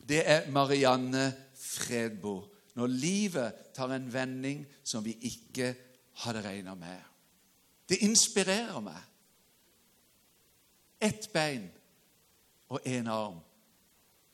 Det 0.09 0.23
er 0.25 0.51
Marianne 0.51 1.35
Fredbo. 1.55 2.41
Når 2.75 2.87
livet 2.87 3.53
tar 3.75 3.93
en 3.95 4.13
vending 4.13 4.67
som 4.85 5.05
vi 5.05 5.17
ikke 5.21 5.75
hadde 6.25 6.43
regna 6.43 6.75
med. 6.75 7.01
Det 7.89 8.01
inspirerer 8.03 8.81
meg. 8.81 9.01
Ett 11.01 11.29
bein 11.33 11.69
og 12.73 12.81
én 12.89 13.09
arm. 13.11 13.41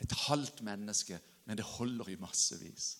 Et 0.00 0.12
halvt 0.28 0.62
menneske, 0.62 1.18
men 1.44 1.58
det 1.58 1.66
holder 1.66 2.08
i 2.08 2.16
massevis. 2.20 2.99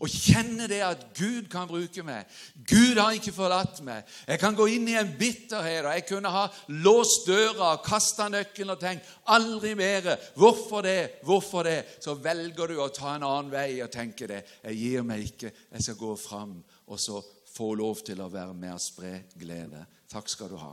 Og 0.00 0.10
kjenne 0.10 0.68
det 0.70 0.80
at 0.86 1.04
Gud 1.16 1.48
kan 1.52 1.68
bruke 1.70 2.04
meg. 2.06 2.30
Gud 2.68 3.00
har 3.00 3.16
ikke 3.16 3.34
forlatt 3.34 3.82
meg. 3.86 4.06
Jeg 4.28 4.40
kan 4.42 4.56
gå 4.58 4.66
inn 4.74 4.88
i 4.90 4.96
en 4.98 5.12
bitterhet, 5.18 5.84
og 5.84 5.92
jeg 5.96 6.06
kunne 6.08 6.32
ha 6.32 6.46
låst 6.84 7.28
døra 7.28 7.74
og 7.74 7.84
kasta 7.86 8.28
nøkkelen 8.32 8.74
og 8.76 8.80
tenkt 8.82 9.10
aldri 9.34 9.74
mer. 9.78 10.14
Hvorfor 10.38 10.86
det? 10.86 11.22
Hvorfor 11.26 11.66
det? 11.68 11.78
Så 12.00 12.16
velger 12.20 12.72
du 12.72 12.78
å 12.80 12.90
ta 12.94 13.16
en 13.16 13.26
annen 13.26 13.52
vei 13.52 13.82
og 13.84 13.92
tenke 13.92 14.30
det. 14.30 14.42
Jeg 14.64 14.80
gir 14.80 15.06
meg 15.06 15.26
ikke. 15.32 15.52
Jeg 15.72 15.88
skal 15.88 16.00
gå 16.00 16.16
fram 16.20 16.56
og 16.86 17.00
så 17.00 17.22
få 17.52 17.74
lov 17.74 18.00
til 18.06 18.20
å 18.22 18.30
være 18.32 18.54
med 18.56 18.74
og 18.74 18.80
spre 18.80 19.18
glede. 19.38 19.84
Takk 20.10 20.30
skal 20.30 20.50
du 20.52 20.58
ha. 20.60 20.72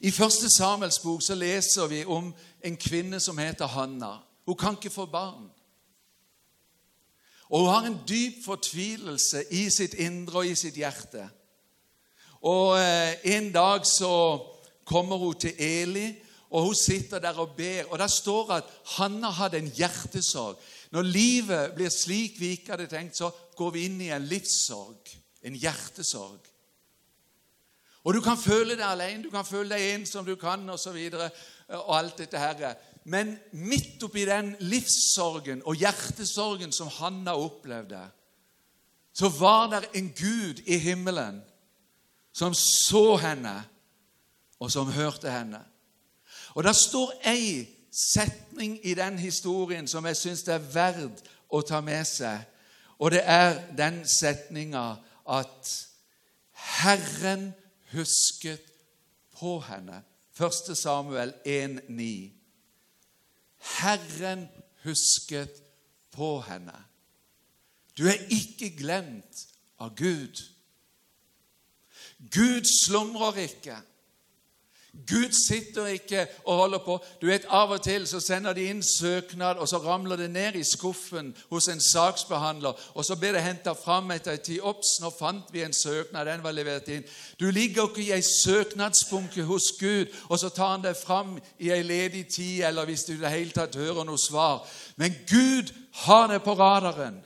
I 0.00 0.10
første 0.12 0.50
Samuels 0.52 0.98
bok 1.00 1.22
så 1.24 1.34
leser 1.34 1.88
vi 1.88 2.02
om 2.04 2.28
en 2.64 2.76
kvinne 2.76 3.20
som 3.20 3.38
heter 3.40 3.70
Hanna. 3.72 4.18
Hun 4.46 4.56
kan 4.56 4.76
ikke 4.76 4.92
få 4.92 5.06
barn. 5.06 5.48
Og 7.50 7.60
hun 7.60 7.68
har 7.70 7.86
en 7.86 8.00
dyp 8.08 8.44
fortvilelse 8.44 9.44
i 9.54 9.68
sitt 9.70 9.94
indre 9.94 10.42
og 10.42 10.46
i 10.50 10.54
sitt 10.58 10.78
hjerte. 10.78 11.28
Og 12.46 12.78
eh, 12.78 13.36
En 13.36 13.52
dag 13.52 13.86
så 13.86 14.42
kommer 14.84 15.16
hun 15.16 15.38
til 15.38 15.54
Eli, 15.58 16.14
og 16.50 16.62
hun 16.62 16.74
sitter 16.74 17.18
der 17.18 17.38
og 17.38 17.56
ber. 17.56 17.84
Og 17.90 17.98
Der 17.98 18.06
står 18.06 18.50
at 18.52 18.64
Hanna 18.96 19.30
hadde 19.30 19.58
en 19.58 19.70
hjertesorg. 19.70 20.58
Når 20.90 21.02
livet 21.02 21.72
blir 21.74 21.90
slik 21.90 22.40
vi 22.40 22.54
ikke 22.54 22.76
hadde 22.76 22.86
tenkt, 22.86 23.16
så 23.16 23.30
går 23.56 23.70
vi 23.70 23.86
inn 23.86 24.00
i 24.00 24.12
en 24.14 24.26
livssorg, 24.26 25.10
en 25.42 25.54
hjertesorg. 25.54 26.52
Og 28.06 28.14
du 28.14 28.20
kan 28.22 28.38
føle 28.38 28.76
deg 28.76 28.86
alene, 28.86 29.24
du 29.24 29.30
kan 29.30 29.46
føle 29.46 29.74
deg 29.74 29.96
ensom, 29.96 30.26
du 30.26 30.36
kan 30.38 30.62
og 30.70 30.78
så 30.78 30.92
videre, 30.94 31.26
og 31.82 31.96
alt 31.98 32.18
dette 32.22 32.38
her. 32.38 32.76
Men 33.06 33.36
midt 33.52 34.02
oppi 34.02 34.24
den 34.26 34.54
livssorgen 34.66 35.62
og 35.62 35.78
hjertesorgen 35.78 36.72
som 36.74 36.90
Hanna 36.98 37.36
opplevde, 37.38 38.00
så 39.14 39.30
var 39.38 39.70
det 39.70 39.84
en 39.94 40.10
Gud 40.10 40.64
i 40.66 40.78
himmelen 40.82 41.38
som 42.32 42.54
så 42.54 43.16
henne, 43.16 43.54
og 44.60 44.72
som 44.72 44.90
hørte 44.92 45.30
henne. 45.30 45.60
Og 46.56 46.64
det 46.64 46.74
står 46.76 47.12
ei 47.28 47.64
setning 47.92 48.78
i 48.82 48.94
den 48.94 49.18
historien 49.18 49.88
som 49.88 50.04
jeg 50.08 50.16
syns 50.16 50.44
det 50.44 50.54
er 50.56 50.70
verdt 50.74 51.22
å 51.48 51.62
ta 51.64 51.80
med 51.84 52.04
seg. 52.08 52.42
Og 52.98 53.12
det 53.12 53.22
er 53.24 53.60
den 53.76 54.02
setninga 54.08 54.84
at 55.28 55.72
Herren 56.80 57.52
husket 57.92 58.64
på 59.36 59.58
henne. 59.68 60.02
1. 60.36 60.76
Samuel 60.76 61.32
1,9. 61.44 62.35
Herren 63.80 64.48
husket 64.84 65.62
på 66.14 66.40
henne. 66.40 66.76
Du 67.98 68.06
er 68.08 68.20
ikke 68.32 68.70
glemt 68.76 69.46
av 69.80 69.94
Gud. 69.96 70.42
Gud 72.32 72.64
slumrer 72.68 73.42
ikke. 73.46 73.76
Gud 75.06 75.32
sitter 75.32 75.86
ikke 75.86 76.26
og 76.44 76.56
holder 76.56 76.78
på. 76.78 76.98
Du 77.20 77.26
vet, 77.26 77.46
Av 77.50 77.70
og 77.70 77.82
til 77.82 78.06
så 78.06 78.20
sender 78.20 78.52
de 78.52 78.64
inn 78.70 78.82
søknad, 78.82 79.56
og 79.56 79.68
så 79.68 79.78
ramler 79.78 80.16
det 80.16 80.30
ned 80.30 80.54
i 80.54 80.64
skuffen 80.64 81.34
hos 81.50 81.68
en 81.68 81.80
saksbehandler. 81.80 82.72
Og 82.94 83.04
så 83.04 83.16
blir 83.16 83.32
det 83.32 83.42
henta 83.42 83.72
fram 83.72 84.10
etter 84.10 84.32
en 84.32 84.44
tid. 84.44 84.60
Ops, 84.60 84.96
nå 85.00 85.10
fant 85.18 85.52
vi 85.52 85.62
en 85.62 85.76
søknad. 85.76 86.26
Den 86.26 86.42
var 86.44 86.56
levert 86.56 86.88
inn. 86.88 87.04
Du 87.40 87.50
ligger 87.50 87.88
ikke 87.88 88.02
i 88.06 88.12
ei 88.16 88.22
søknadsbunke 88.22 89.44
hos 89.44 89.72
Gud, 89.80 90.06
og 90.28 90.38
så 90.38 90.48
tar 90.48 90.76
han 90.76 90.84
deg 90.86 90.96
fram 90.96 91.36
i 91.58 91.70
ei 91.70 91.82
ledig 91.82 92.26
tid, 92.28 92.64
eller 92.64 92.84
hvis 92.84 93.04
du 93.04 93.12
i 93.12 93.20
det 93.20 93.34
hele 93.34 93.54
tatt 93.54 93.76
hører 93.76 94.04
noe 94.04 94.18
svar. 94.18 94.66
Men 94.96 95.14
Gud 95.28 95.74
har 96.06 96.26
det 96.32 96.42
på 96.42 96.54
radaren. 96.54 97.25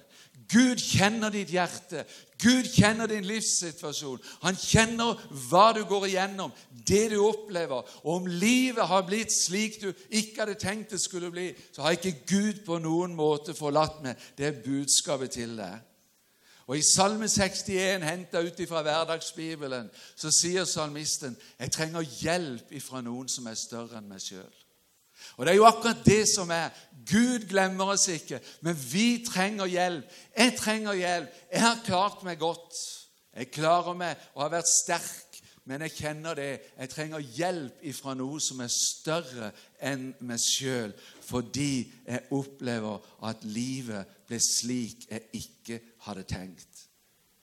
Gud 0.50 0.80
kjenner 0.82 1.30
ditt 1.30 1.52
hjerte. 1.54 2.04
Gud 2.42 2.66
kjenner 2.72 3.06
din 3.06 3.26
livssituasjon. 3.28 4.18
Han 4.42 4.56
kjenner 4.58 5.18
hva 5.48 5.70
du 5.76 5.84
går 5.86 6.08
igjennom, 6.08 6.52
det 6.88 7.10
du 7.12 7.18
opplever. 7.22 7.84
Og 8.02 8.14
om 8.20 8.26
livet 8.26 8.88
har 8.88 9.04
blitt 9.06 9.34
slik 9.34 9.78
du 9.82 9.92
ikke 10.08 10.42
hadde 10.42 10.56
tenkt 10.58 10.94
det 10.94 11.00
skulle 11.02 11.30
bli, 11.30 11.50
så 11.72 11.84
har 11.84 11.98
ikke 11.98 12.24
Gud 12.26 12.64
på 12.66 12.80
noen 12.82 13.14
måte 13.14 13.54
forlatt 13.54 14.02
meg. 14.02 14.18
Det 14.38 14.48
er 14.48 14.62
budskapet 14.64 15.36
til 15.38 15.54
deg. 15.60 15.86
Og 16.70 16.78
I 16.78 16.86
Salme 16.86 17.26
61, 17.28 18.04
henta 18.06 18.44
ut 18.46 18.60
fra 18.68 18.82
hverdagsbibelen, 18.86 19.88
så 20.16 20.30
sier 20.30 20.64
salmisten 20.64 21.34
jeg 21.58 21.72
trenger 21.74 22.06
hjelp 22.20 22.74
fra 22.84 23.02
noen 23.02 23.26
som 23.28 23.48
er 23.50 23.58
større 23.58 23.98
enn 23.98 24.06
meg 24.06 24.22
sjøl. 24.22 24.59
Og 25.40 25.46
Det 25.46 25.52
er 25.52 25.56
jo 25.56 25.64
akkurat 25.64 26.04
det 26.04 26.28
som 26.28 26.50
er. 26.52 26.68
Gud 27.08 27.46
glemmer 27.48 27.94
oss 27.94 28.08
ikke, 28.12 28.42
men 28.60 28.76
vi 28.76 29.24
trenger 29.24 29.66
hjelp. 29.66 30.04
Jeg 30.36 30.52
trenger 30.58 30.92
hjelp. 30.92 31.30
Jeg 31.52 31.62
har 31.62 31.78
klart 31.84 32.20
meg 32.28 32.36
godt. 32.38 32.76
Jeg 33.32 33.48
klarer 33.54 33.96
meg 33.96 34.20
og 34.34 34.42
har 34.42 34.52
vært 34.52 34.68
sterk, 34.68 35.40
men 35.64 35.80
jeg 35.86 35.94
kjenner 35.96 36.36
det. 36.36 36.50
Jeg 36.76 36.92
trenger 36.92 37.24
hjelp 37.24 37.80
ifra 37.88 38.12
noe 38.20 38.36
som 38.44 38.60
er 38.60 38.68
større 38.74 39.48
enn 39.80 40.10
meg 40.28 40.44
sjøl, 40.44 40.92
fordi 41.24 41.88
jeg 42.04 42.26
opplever 42.36 43.00
at 43.24 43.48
livet 43.48 44.12
ble 44.28 44.42
slik 44.44 45.08
jeg 45.08 45.24
ikke 45.40 45.80
hadde 46.04 46.28
tenkt. 46.28 46.84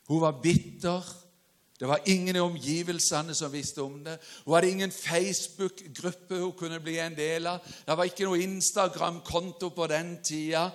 Hun 0.06 0.22
var 0.22 0.38
bitter. 0.44 1.01
Det 1.80 1.88
var 1.88 2.00
ingen 2.06 2.36
i 2.36 2.40
omgivelsene 2.40 3.36
som 3.36 3.52
visste 3.54 3.82
om 3.82 4.04
det. 4.04 4.18
Hun 4.46 4.54
hadde 4.54 4.70
ingen 4.70 4.92
Facebook-gruppe 4.92 6.40
hun 6.40 6.54
kunne 6.58 6.80
bli 6.80 6.98
en 7.00 7.16
del 7.16 7.48
av. 7.48 7.60
Det 7.86 7.98
var 7.98 8.10
ikke 8.10 8.26
noe 8.26 8.42
Instagram-konto 8.42 9.70
på 9.70 9.88
den 9.88 10.16
tida 10.24 10.72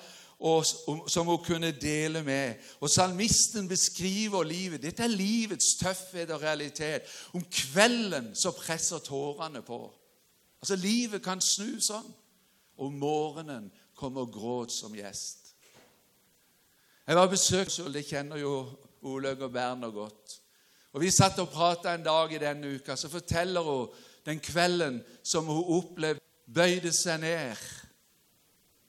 som 1.06 1.26
hun 1.26 1.44
kunne 1.44 1.70
dele 1.70 2.22
med. 2.22 2.54
Og 2.80 2.90
Salmisten 2.90 3.68
beskriver 3.68 4.42
livet. 4.42 4.82
Dette 4.82 5.02
er 5.02 5.10
livets 5.10 5.74
tøffhet 5.74 6.30
og 6.30 6.42
realitet. 6.42 7.02
Om 7.34 7.44
kvelden 7.50 8.34
så 8.34 8.50
presser 8.50 8.98
tårene 8.98 9.62
på. 9.62 9.94
Altså, 10.62 10.76
Livet 10.76 11.22
kan 11.22 11.40
snu 11.40 11.80
sånn. 11.82 12.06
Om 12.78 12.94
morgenen 12.98 13.70
kommer 13.98 14.26
gråt 14.30 14.72
som 14.72 14.94
gjest. 14.94 15.52
Jeg 17.06 17.18
var 17.18 17.26
besøkt, 17.30 17.74
det 17.92 18.06
kjenner 18.06 18.38
jo 18.38 18.54
Olaug 19.02 19.42
og 19.42 19.52
Berner 19.52 19.90
godt. 19.90 20.41
Og 20.92 21.00
Vi 21.00 21.10
satt 21.10 21.38
og 21.38 21.48
prata 21.48 21.94
en 21.94 22.04
dag 22.04 22.32
i 22.32 22.38
denne 22.38 22.74
uka. 22.76 22.96
Så 22.96 23.08
forteller 23.08 23.60
hun 23.60 23.88
den 24.24 24.40
kvelden 24.40 25.02
som 25.22 25.46
hun 25.46 25.64
opplevde, 25.78 26.20
bøyde 26.54 26.92
seg 26.92 27.20
ned 27.20 27.56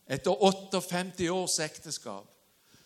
etter 0.07 0.31
58 0.31 1.29
års 1.31 1.59
ekteskap. 1.63 2.27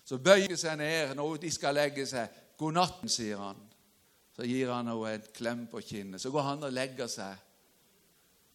Så 0.06 0.20
bøyer 0.22 0.54
hun 0.54 0.60
seg 0.60 0.78
ned 0.78 1.16
når 1.18 1.42
de 1.42 1.52
skal 1.52 1.76
legge 1.76 2.06
seg. 2.06 2.30
'God 2.58 2.74
natten', 2.74 3.10
sier 3.10 3.38
han. 3.38 3.58
Så 4.36 4.46
gir 4.46 4.72
han 4.72 4.88
henne 4.88 5.14
en 5.14 5.26
klem 5.34 5.66
på 5.68 5.82
kinnet. 5.82 6.22
Så 6.22 6.32
går 6.32 6.42
han 6.42 6.64
og 6.64 6.74
legger 6.74 7.08
seg, 7.08 7.36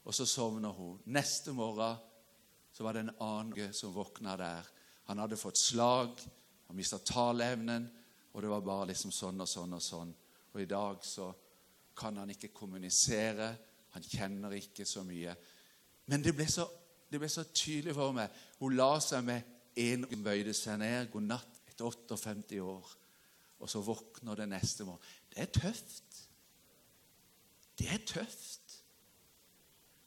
og 0.05 0.15
så 0.15 0.27
sovner 0.27 0.71
hun. 0.71 0.99
Neste 1.07 1.53
morgen 1.53 1.97
så 2.73 2.83
var 2.83 2.93
det 2.93 3.01
en 3.01 3.17
annen 3.21 3.75
som 3.75 3.95
våkna 3.95 4.37
der. 4.37 4.67
Han 5.11 5.19
hadde 5.19 5.37
fått 5.37 5.59
slag, 5.59 6.23
han 6.67 6.77
mista 6.77 6.99
taleevnen, 6.99 7.91
og 8.33 8.43
det 8.43 8.51
var 8.51 8.61
bare 8.61 8.87
liksom 8.93 9.13
sånn 9.13 9.43
og 9.43 9.49
sånn 9.49 9.75
og 9.77 9.83
sånn. 9.83 10.15
Og 10.53 10.63
i 10.63 10.69
dag 10.69 11.05
så 11.07 11.31
kan 11.97 12.17
han 12.17 12.31
ikke 12.31 12.53
kommunisere. 12.55 13.55
Han 13.97 14.05
kjenner 14.05 14.55
ikke 14.57 14.85
så 14.89 15.05
mye. 15.07 15.35
Men 16.07 16.25
det 16.25 16.35
ble 16.37 16.47
så, 16.51 16.67
det 17.11 17.21
ble 17.21 17.29
så 17.31 17.45
tydelig 17.55 17.95
for 17.97 18.15
meg. 18.17 18.33
Hun 18.61 18.77
la 18.77 18.95
seg 19.01 19.25
med 19.27 19.51
en 19.83 20.05
Hun 20.05 20.25
bøyde 20.25 20.53
seg 20.57 20.81
ned. 20.83 21.09
God 21.13 21.29
natt 21.31 21.63
etter 21.71 21.87
58 21.89 22.61
år. 22.61 22.91
Og 23.63 23.71
så 23.71 23.81
våkner 23.85 24.37
det 24.37 24.49
neste 24.51 24.85
morgen. 24.85 25.05
Det 25.33 25.45
er 25.45 25.53
tøft. 25.55 26.19
Det 27.79 27.89
er 27.89 28.03
tøft. 28.07 28.83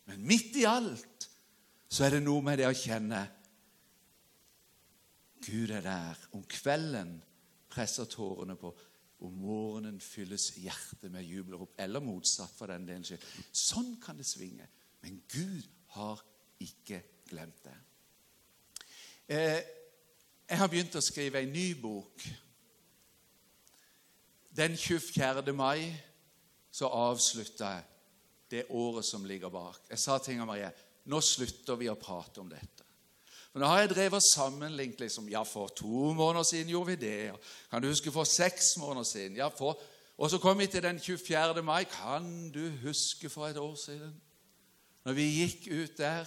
Men 0.06 0.28
midt 0.28 0.58
i 0.60 0.68
alt 0.70 1.30
så 1.90 2.06
er 2.06 2.18
det 2.18 2.26
noe 2.26 2.44
med 2.46 2.60
det 2.60 2.68
å 2.70 2.76
kjenne 2.78 3.24
Gud 5.46 5.72
er 5.72 5.84
der. 5.86 6.20
Om 6.34 6.44
kvelden 6.50 7.16
presser 7.70 8.10
tårene 8.10 8.56
på. 8.58 8.72
Om 9.24 9.38
morgenen 9.40 10.02
fylles 10.04 10.50
hjertet 10.60 11.12
med 11.12 11.24
jubelrop, 11.24 11.74
eller 11.80 12.04
motsatt 12.04 12.52
for 12.58 12.72
den 12.72 12.88
delen 12.88 13.06
skyld. 13.08 13.24
Sånn 13.56 13.96
kan 14.04 14.18
det 14.20 14.28
svinge. 14.28 14.68
Men 15.02 15.22
Gud 15.32 15.64
har 15.96 16.22
ikke 16.60 17.02
glemt 17.30 17.64
det. 17.64 17.76
Eh, 19.28 19.62
jeg 20.50 20.60
har 20.60 20.70
begynt 20.70 20.98
å 21.00 21.04
skrive 21.04 21.42
en 21.42 21.54
ny 21.54 21.70
bok. 21.80 22.26
Den 24.56 24.76
24. 24.78 25.54
mai 25.56 25.90
så 26.72 26.92
avslutta 26.92 27.72
jeg 27.76 27.92
det 28.52 28.66
året 28.70 29.06
som 29.06 29.26
ligger 29.26 29.50
bak. 29.50 29.88
Jeg 29.90 30.00
sa 30.00 30.18
til 30.20 30.36
Inger 30.36 30.46
Marie 30.50 30.72
nå 31.12 31.22
slutter 31.22 31.78
vi 31.78 31.90
å 31.90 31.98
prate 32.00 32.42
om 32.42 32.50
dette. 32.50 32.75
Men 33.56 33.64
nå 33.64 33.68
har 33.72 33.86
jeg 33.86 33.90
drevet 33.94 34.24
sammenlignet 34.24 35.00
liksom, 35.00 35.30
ja, 35.32 35.40
for 35.48 35.70
to 35.72 36.12
måneder 36.14 36.44
siden 36.44 36.74
gjorde 36.74 36.90
vi 36.90 36.96
det. 37.06 37.32
Kan 37.72 37.82
du 37.82 37.88
huske 37.88 38.12
for 38.12 38.28
seks 38.28 38.74
måneder 38.78 39.04
siden? 39.08 39.38
Ja, 39.40 39.48
for, 39.48 39.80
og 40.18 40.30
så 40.30 40.38
kom 40.44 40.60
vi 40.60 40.68
til 40.68 40.84
den 40.84 41.00
24. 41.00 41.64
mai. 41.64 41.84
Kan 41.84 42.52
du 42.52 42.72
huske 42.84 43.30
for 43.30 43.48
et 43.48 43.58
år 43.58 43.76
siden? 43.86 44.12
Når 45.06 45.14
vi 45.14 45.30
gikk 45.40 45.68
ut 45.72 45.98
der, 45.98 46.26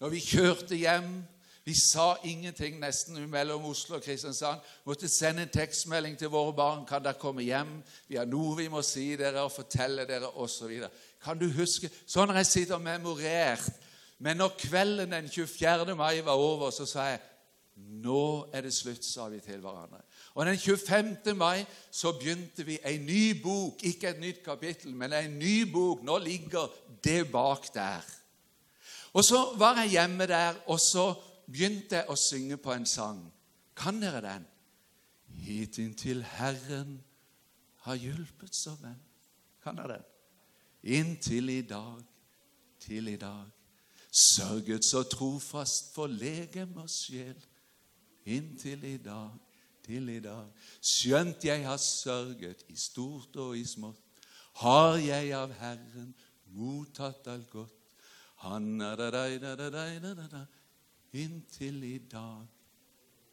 når 0.00 0.08
vi 0.08 0.20
kjørte 0.20 0.76
hjem 0.76 1.24
Vi 1.64 1.74
sa 1.74 2.14
ingenting 2.24 2.80
nesten 2.80 3.30
mellom 3.30 3.64
Oslo 3.64 3.96
og 3.96 4.02
Kristiansand. 4.02 4.60
Måtte 4.84 5.08
sende 5.08 5.42
en 5.42 5.48
tekstmelding 5.48 6.18
til 6.18 6.28
våre 6.28 6.52
barn. 6.52 6.82
Kan 6.86 7.00
dere 7.04 7.16
komme 7.16 7.42
hjem? 7.42 7.78
Vi 8.08 8.16
har 8.16 8.28
noe 8.28 8.56
vi 8.56 8.68
må 8.68 8.82
si 8.84 9.16
dere 9.16 9.46
og 9.46 9.52
fortelle 9.52 10.04
dere, 10.04 10.28
osv. 10.28 10.82
Kan 11.24 11.40
du 11.40 11.48
huske? 11.56 11.88
Sånn 12.06 12.28
har 12.28 12.42
jeg 12.42 12.50
sitter 12.50 12.76
og 12.76 12.84
memorert 12.84 13.64
men 14.24 14.36
når 14.40 14.54
kvelden 14.58 15.12
den 15.12 15.28
24. 15.28 15.94
mai 15.96 16.24
var 16.24 16.32
over, 16.32 16.70
så 16.70 16.86
sa 16.88 17.02
jeg 17.10 17.20
nå 17.76 18.48
er 18.54 18.62
det 18.64 18.70
slutt, 18.72 19.04
sa 19.04 19.26
vi 19.28 19.40
til 19.42 19.60
hverandre. 19.60 19.98
Og 20.34 20.46
den 20.46 20.56
25. 20.58 21.34
mai 21.36 21.64
så 21.90 22.14
begynte 22.16 22.64
vi 22.64 22.78
en 22.86 23.02
ny 23.04 23.42
bok. 23.42 23.82
Ikke 23.84 24.08
et 24.08 24.20
nytt 24.22 24.40
kapittel, 24.44 24.94
men 24.96 25.12
en 25.12 25.34
ny 25.38 25.66
bok. 25.72 26.00
Nå 26.02 26.16
ligger 26.18 26.72
det 27.04 27.26
bak 27.32 27.68
der. 27.74 28.06
Og 29.12 29.24
så 29.24 29.42
var 29.58 29.82
jeg 29.82 29.90
hjemme 29.90 30.26
der, 30.26 30.54
og 30.66 30.80
så 30.80 31.10
begynte 31.50 31.98
jeg 31.98 32.08
å 32.08 32.16
synge 32.16 32.56
på 32.56 32.72
en 32.72 32.86
sang. 32.88 33.20
Kan 33.76 34.00
dere 34.00 34.22
den? 34.24 34.46
Hit 35.44 35.78
inntil 35.82 36.22
Herren 36.38 36.96
har 37.84 38.00
hjulpet 38.00 38.56
som 38.56 38.78
venn. 38.80 39.02
Kan 39.66 39.76
dere 39.76 39.98
den? 39.98 40.08
Inntil 40.96 41.52
i 41.58 41.60
dag, 41.68 42.00
til 42.80 43.12
i 43.12 43.18
dag 43.20 43.52
sørget 44.14 44.84
så 44.84 45.02
trofast 45.02 45.90
for 45.94 46.06
legem 46.06 46.76
og 46.78 46.90
sjel, 46.90 47.38
inntil 48.24 48.84
i 48.86 48.96
dag, 49.02 49.30
til 49.84 50.08
i 50.08 50.20
dag. 50.22 50.46
Skjønt 50.80 51.44
jeg 51.44 51.66
har 51.66 51.80
sørget 51.82 52.62
i 52.68 52.76
stort 52.78 53.36
og 53.36 53.58
i 53.58 53.64
smått, 53.66 54.00
har 54.62 55.00
jeg 55.02 55.32
av 55.34 55.52
Herren 55.58 56.12
mottatt 56.54 57.26
alt 57.26 57.50
godt. 57.50 57.80
Han 58.46 58.80
er 58.80 58.96
da, 59.00 59.10
da, 59.10 59.24
da, 59.38 59.54
da, 59.58 59.70
da, 59.70 59.84
da, 59.98 60.14
da, 60.14 60.28
da. 60.30 60.44
Inntil 61.18 61.82
i 61.82 61.98
dag, 62.10 62.46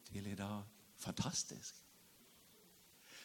til 0.09 0.27
i 0.31 0.35
dag. 0.35 0.63
Fantastisk. 1.01 1.75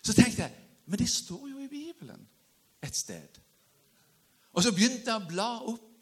Så 0.03 0.13
tenkte 0.13 0.43
jeg 0.43 0.63
Men 0.87 0.99
det 0.99 1.09
står 1.11 1.49
jo 1.49 1.59
i 1.59 1.69
Bibelen 1.69 2.29
et 2.83 2.97
sted. 2.97 3.41
Og 4.53 4.63
så 4.63 4.71
begynte 4.71 5.11
jeg 5.11 5.19
å 5.19 5.27
bla 5.27 5.49
opp, 5.67 5.96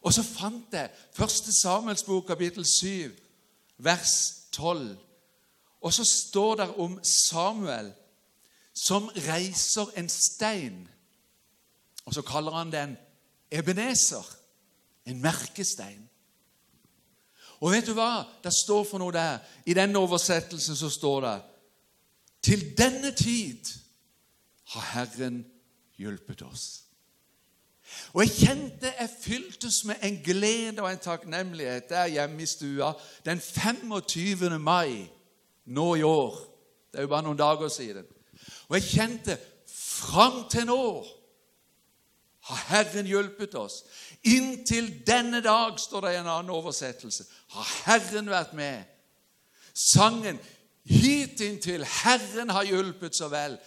og 0.00 0.12
så 0.12 0.22
fant 0.24 0.72
jeg 0.72 0.90
1. 1.18 1.30
Samuels 1.54 2.02
bok, 2.02 2.26
kapittel 2.26 2.64
7, 2.64 3.12
vers 3.78 4.14
12. 4.52 4.96
Og 5.80 5.92
så 5.92 6.04
står 6.04 6.54
det 6.54 6.68
om 6.74 6.98
Samuel 7.04 7.92
som 8.74 9.10
reiser 9.28 9.92
en 9.96 10.08
stein. 10.08 10.88
Og 12.04 12.14
så 12.14 12.22
kaller 12.22 12.52
han 12.52 12.72
den 12.72 12.96
Ebenezer, 13.50 14.24
en 15.06 15.20
merkestein. 15.20 16.08
Og 17.60 17.72
vet 17.74 17.86
du 17.86 17.92
hva 17.92 18.24
det 18.44 18.52
står 18.56 18.86
for 18.88 19.02
noe 19.02 19.12
der? 19.12 19.40
I 19.68 19.76
den 19.76 19.96
oversettelsen 19.96 20.76
så 20.76 20.88
står 20.90 21.20
det 21.26 21.38
Til 22.42 22.62
denne 22.78 23.10
tid 23.12 23.68
har 24.72 24.86
Herren 24.94 25.42
hjulpet 25.98 26.42
oss. 26.42 26.89
Og 28.12 28.22
jeg 28.24 28.32
kjente 28.36 28.92
jeg 29.00 29.10
fyltes 29.22 29.84
med 29.84 30.02
en 30.02 30.18
glede 30.24 30.82
og 30.82 30.90
en 30.90 31.02
takknemlighet 31.02 31.88
der 31.88 32.06
hjemme 32.06 32.42
i 32.42 32.46
stua 32.46 32.92
den 33.24 33.40
25. 33.40 34.58
mai 34.58 35.08
nå 35.66 35.94
i 35.94 36.02
år. 36.02 36.36
Det 36.92 36.98
er 36.98 37.06
jo 37.06 37.12
bare 37.12 37.22
noen 37.22 37.38
dager 37.38 37.68
siden. 37.68 38.04
Og 38.68 38.76
jeg 38.76 38.82
kjente 38.82 39.38
fram 39.70 40.44
til 40.50 40.66
nå 40.66 40.84
har 42.50 42.62
Herren 42.68 43.06
hjulpet 43.06 43.54
oss. 43.54 43.82
Inntil 44.26 44.90
denne 45.06 45.40
dag, 45.44 45.78
står 45.80 46.06
det 46.06 46.14
i 46.14 46.20
en 46.20 46.30
annen 46.30 46.54
oversettelse, 46.54 47.26
har 47.54 47.68
Herren 47.86 48.30
vært 48.30 48.56
med. 48.58 48.88
Sangen 49.74 50.40
Hitinntil 50.90 51.84
Herren 51.84 52.50
har 52.50 52.66
hjulpet 52.66 53.16
så 53.16 53.28
vel. 53.30 53.58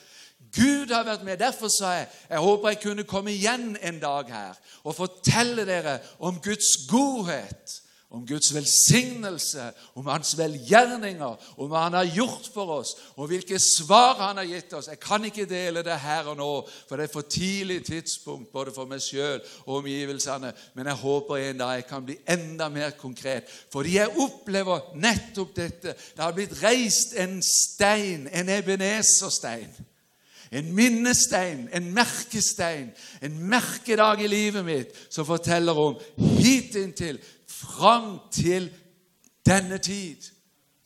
Gud 0.53 0.91
har 0.93 1.05
vært 1.07 1.23
med. 1.25 1.39
Derfor 1.41 1.71
sa 1.73 1.95
jeg 1.97 2.09
jeg 2.29 2.43
håper 2.43 2.73
jeg 2.73 2.83
kunne 2.83 3.07
komme 3.09 3.33
igjen 3.33 3.73
en 3.81 4.01
dag 4.01 4.29
her 4.29 4.59
og 4.83 4.97
fortelle 4.97 5.65
dere 5.65 5.99
om 6.19 6.37
Guds 6.43 6.75
godhet, 6.89 7.79
om 8.13 8.27
Guds 8.27 8.51
velsignelse, 8.53 9.71
om 9.97 10.05
Hans 10.05 10.35
velgjerninger, 10.37 11.45
om 11.57 11.69
hva 11.71 11.87
Han 11.87 11.95
har 11.97 12.11
gjort 12.13 12.49
for 12.53 12.69
oss, 12.75 12.91
og 13.17 13.31
hvilke 13.31 13.57
svar 13.59 14.19
Han 14.19 14.37
har 14.37 14.45
gitt 14.45 14.75
oss. 14.77 14.89
Jeg 14.91 14.99
kan 15.01 15.25
ikke 15.25 15.47
dele 15.49 15.81
det 15.83 15.97
her 15.99 16.29
og 16.29 16.37
nå, 16.37 16.49
for 16.89 16.97
det 17.01 17.07
er 17.07 17.13
for 17.13 17.25
tidlig 17.25 17.79
tidspunkt 17.87 18.51
både 18.53 18.73
for 18.75 18.85
meg 18.85 19.01
sjøl 19.01 19.41
og 19.65 19.79
omgivelsene, 19.79 20.51
men 20.75 20.91
jeg 20.91 21.01
håper 21.01 21.41
en 21.41 21.63
dag 21.63 21.79
jeg 21.79 21.87
kan 21.89 22.05
bli 22.05 22.19
enda 22.29 22.67
mer 22.69 22.93
konkret, 22.99 23.49
fordi 23.73 23.95
jeg 23.97 24.13
opplever 24.21 24.93
nettopp 24.93 25.55
dette. 25.55 25.95
Det 25.97 26.21
har 26.21 26.37
blitt 26.37 26.53
reist 26.61 27.17
en 27.17 27.41
stein, 27.41 28.29
en 28.29 28.53
Ebenezer-stein 28.59 29.73
en 30.53 30.69
minnestein, 30.75 31.67
en 31.73 31.89
merkestein, 31.93 32.91
en 33.21 33.39
merkedag 33.49 34.21
i 34.21 34.29
livet 34.29 34.65
mitt 34.65 34.97
som 35.09 35.25
forteller 35.25 35.77
om 35.79 35.97
hitinntil, 36.17 37.19
fram 37.47 38.19
til 38.31 38.69
denne 39.45 39.77
tid. 39.77 40.29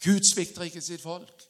Gud 0.04 0.24
svikter 0.34 0.68
ikke 0.68 0.82
sitt 0.82 1.02
folk. 1.02 1.44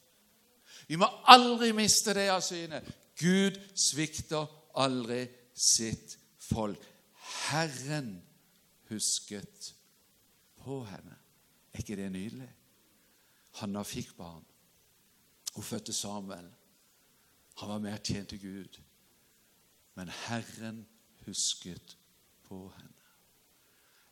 Vi 0.88 0.96
må 0.96 1.06
aldri 1.28 1.72
miste 1.76 2.14
det 2.16 2.30
av 2.32 2.42
syne. 2.42 2.80
Gud 3.20 3.58
svikter 3.76 4.48
aldri 4.80 5.26
sitt 5.54 6.16
folk. 6.48 6.80
Herren 7.48 8.16
husket 8.88 9.74
på 10.64 10.82
henne. 10.88 11.16
Er 11.72 11.84
ikke 11.84 11.98
det 11.98 12.12
nydelig? 12.12 12.48
Hanna 13.60 13.82
fikk 13.86 14.14
barn. 14.16 14.44
Hun 15.54 15.64
fødte 15.64 15.92
Samuel. 15.92 16.48
Han 17.58 17.68
var 17.68 17.82
med 17.82 17.96
og 17.98 18.04
tjente 18.06 18.38
Gud. 18.38 18.78
Men 19.98 20.08
Herren 20.08 20.84
husket 21.26 21.96
på 22.46 22.60
henne. 22.76 22.94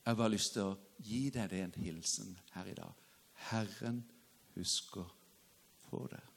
Jeg 0.05 0.11
har 0.13 0.19
bare 0.19 0.35
lyst 0.35 0.55
til 0.55 0.69
å 0.69 0.79
gi 1.03 1.29
deg 1.35 1.51
det 1.51 1.61
en 1.65 1.77
hilsen 1.83 2.35
her 2.55 2.69
i 2.71 2.75
dag. 2.79 3.07
Herren 3.51 4.03
husker 4.55 5.07
på 5.87 6.03
deg. 6.11 6.33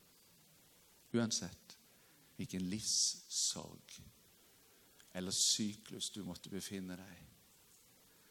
Uansett 1.17 1.76
hvilken 2.38 2.69
livssorg 2.69 4.00
eller 5.17 5.34
syklus 5.36 6.12
du 6.13 6.22
måtte 6.24 6.52
befinne 6.54 6.98
deg. 6.98 7.24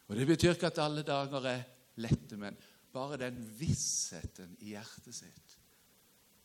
Og 0.08 0.16
Det 0.16 0.26
betyr 0.26 0.54
ikke 0.54 0.70
at 0.70 0.80
alle 0.80 1.02
dager 1.04 1.48
er 1.50 1.64
lette, 2.00 2.38
men 2.40 2.56
bare 2.92 3.18
den 3.20 3.42
vissheten 3.58 4.54
i 4.64 4.72
hjertet 4.76 5.14
sitt 5.14 5.58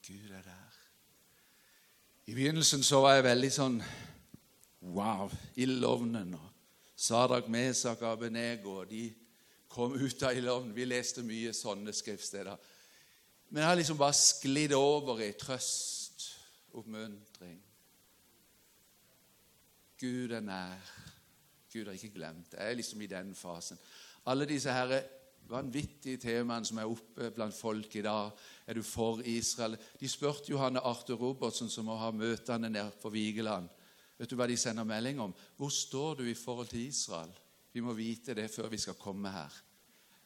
Gud 0.04 0.34
er 0.36 0.44
der. 0.44 0.83
I 2.26 2.34
begynnelsen 2.34 2.84
så 2.84 3.02
var 3.04 3.18
jeg 3.18 3.26
veldig 3.26 3.52
sånn 3.52 3.82
Wow! 4.96 5.32
Ildovnen 5.60 6.36
og 6.38 6.46
Sadak 6.96 7.50
Mesak 7.52 8.04
Abenego. 8.08 8.84
De 8.88 9.10
kom 9.72 9.96
ut 9.96 10.24
av 10.24 10.38
ildovnen. 10.38 10.72
Vi 10.76 10.86
leste 10.88 11.24
mye 11.28 11.52
sånne 11.56 11.92
skriftsteder. 11.96 12.70
Men 13.50 13.62
jeg 13.64 13.70
har 13.70 13.80
liksom 13.80 14.00
bare 14.00 14.16
sklidd 14.16 14.76
over 14.78 15.20
i 15.24 15.34
trøst, 15.40 16.30
oppmuntring. 16.72 17.60
Gud 20.00 20.32
er 20.36 20.44
nær. 20.48 20.94
Gud 21.74 21.90
har 21.90 21.98
ikke 21.98 22.16
glemt. 22.16 22.56
Jeg 22.56 22.72
er 22.72 22.80
liksom 22.80 23.04
i 23.04 23.12
den 23.12 23.36
fasen. 23.36 23.80
Alle 24.32 24.48
disse 24.48 24.72
her 24.72 24.96
vanvittige 25.50 26.18
temaene 26.18 26.66
som 26.66 26.80
er 26.80 26.90
oppe 26.90 27.30
blant 27.36 27.56
folk 27.56 27.96
i 27.96 28.04
dag. 28.06 28.32
Er 28.68 28.78
du 28.78 28.84
for 28.84 29.22
Israel? 29.26 29.78
De 30.00 30.10
spurte 30.10 30.52
Johanne 30.52 30.80
Arthur 30.80 31.20
Robertsen, 31.22 31.70
som 31.70 31.86
må 31.86 31.98
ha 32.00 32.12
møtene 32.12 32.70
nede 32.70 32.92
på 33.02 33.12
Vigeland. 33.14 33.70
Vet 34.18 34.30
du 34.30 34.38
hva 34.40 34.48
de 34.48 34.58
sender 34.58 34.88
melding 34.88 35.20
om? 35.22 35.34
Hvor 35.58 35.70
står 35.74 36.22
du 36.22 36.24
i 36.30 36.38
forhold 36.38 36.68
til 36.72 36.88
Israel? 36.88 37.32
Vi 37.74 37.82
må 37.82 37.94
vite 37.98 38.36
det 38.38 38.50
før 38.52 38.70
vi 38.70 38.78
skal 38.78 39.00
komme 39.00 39.32
her. 39.32 39.54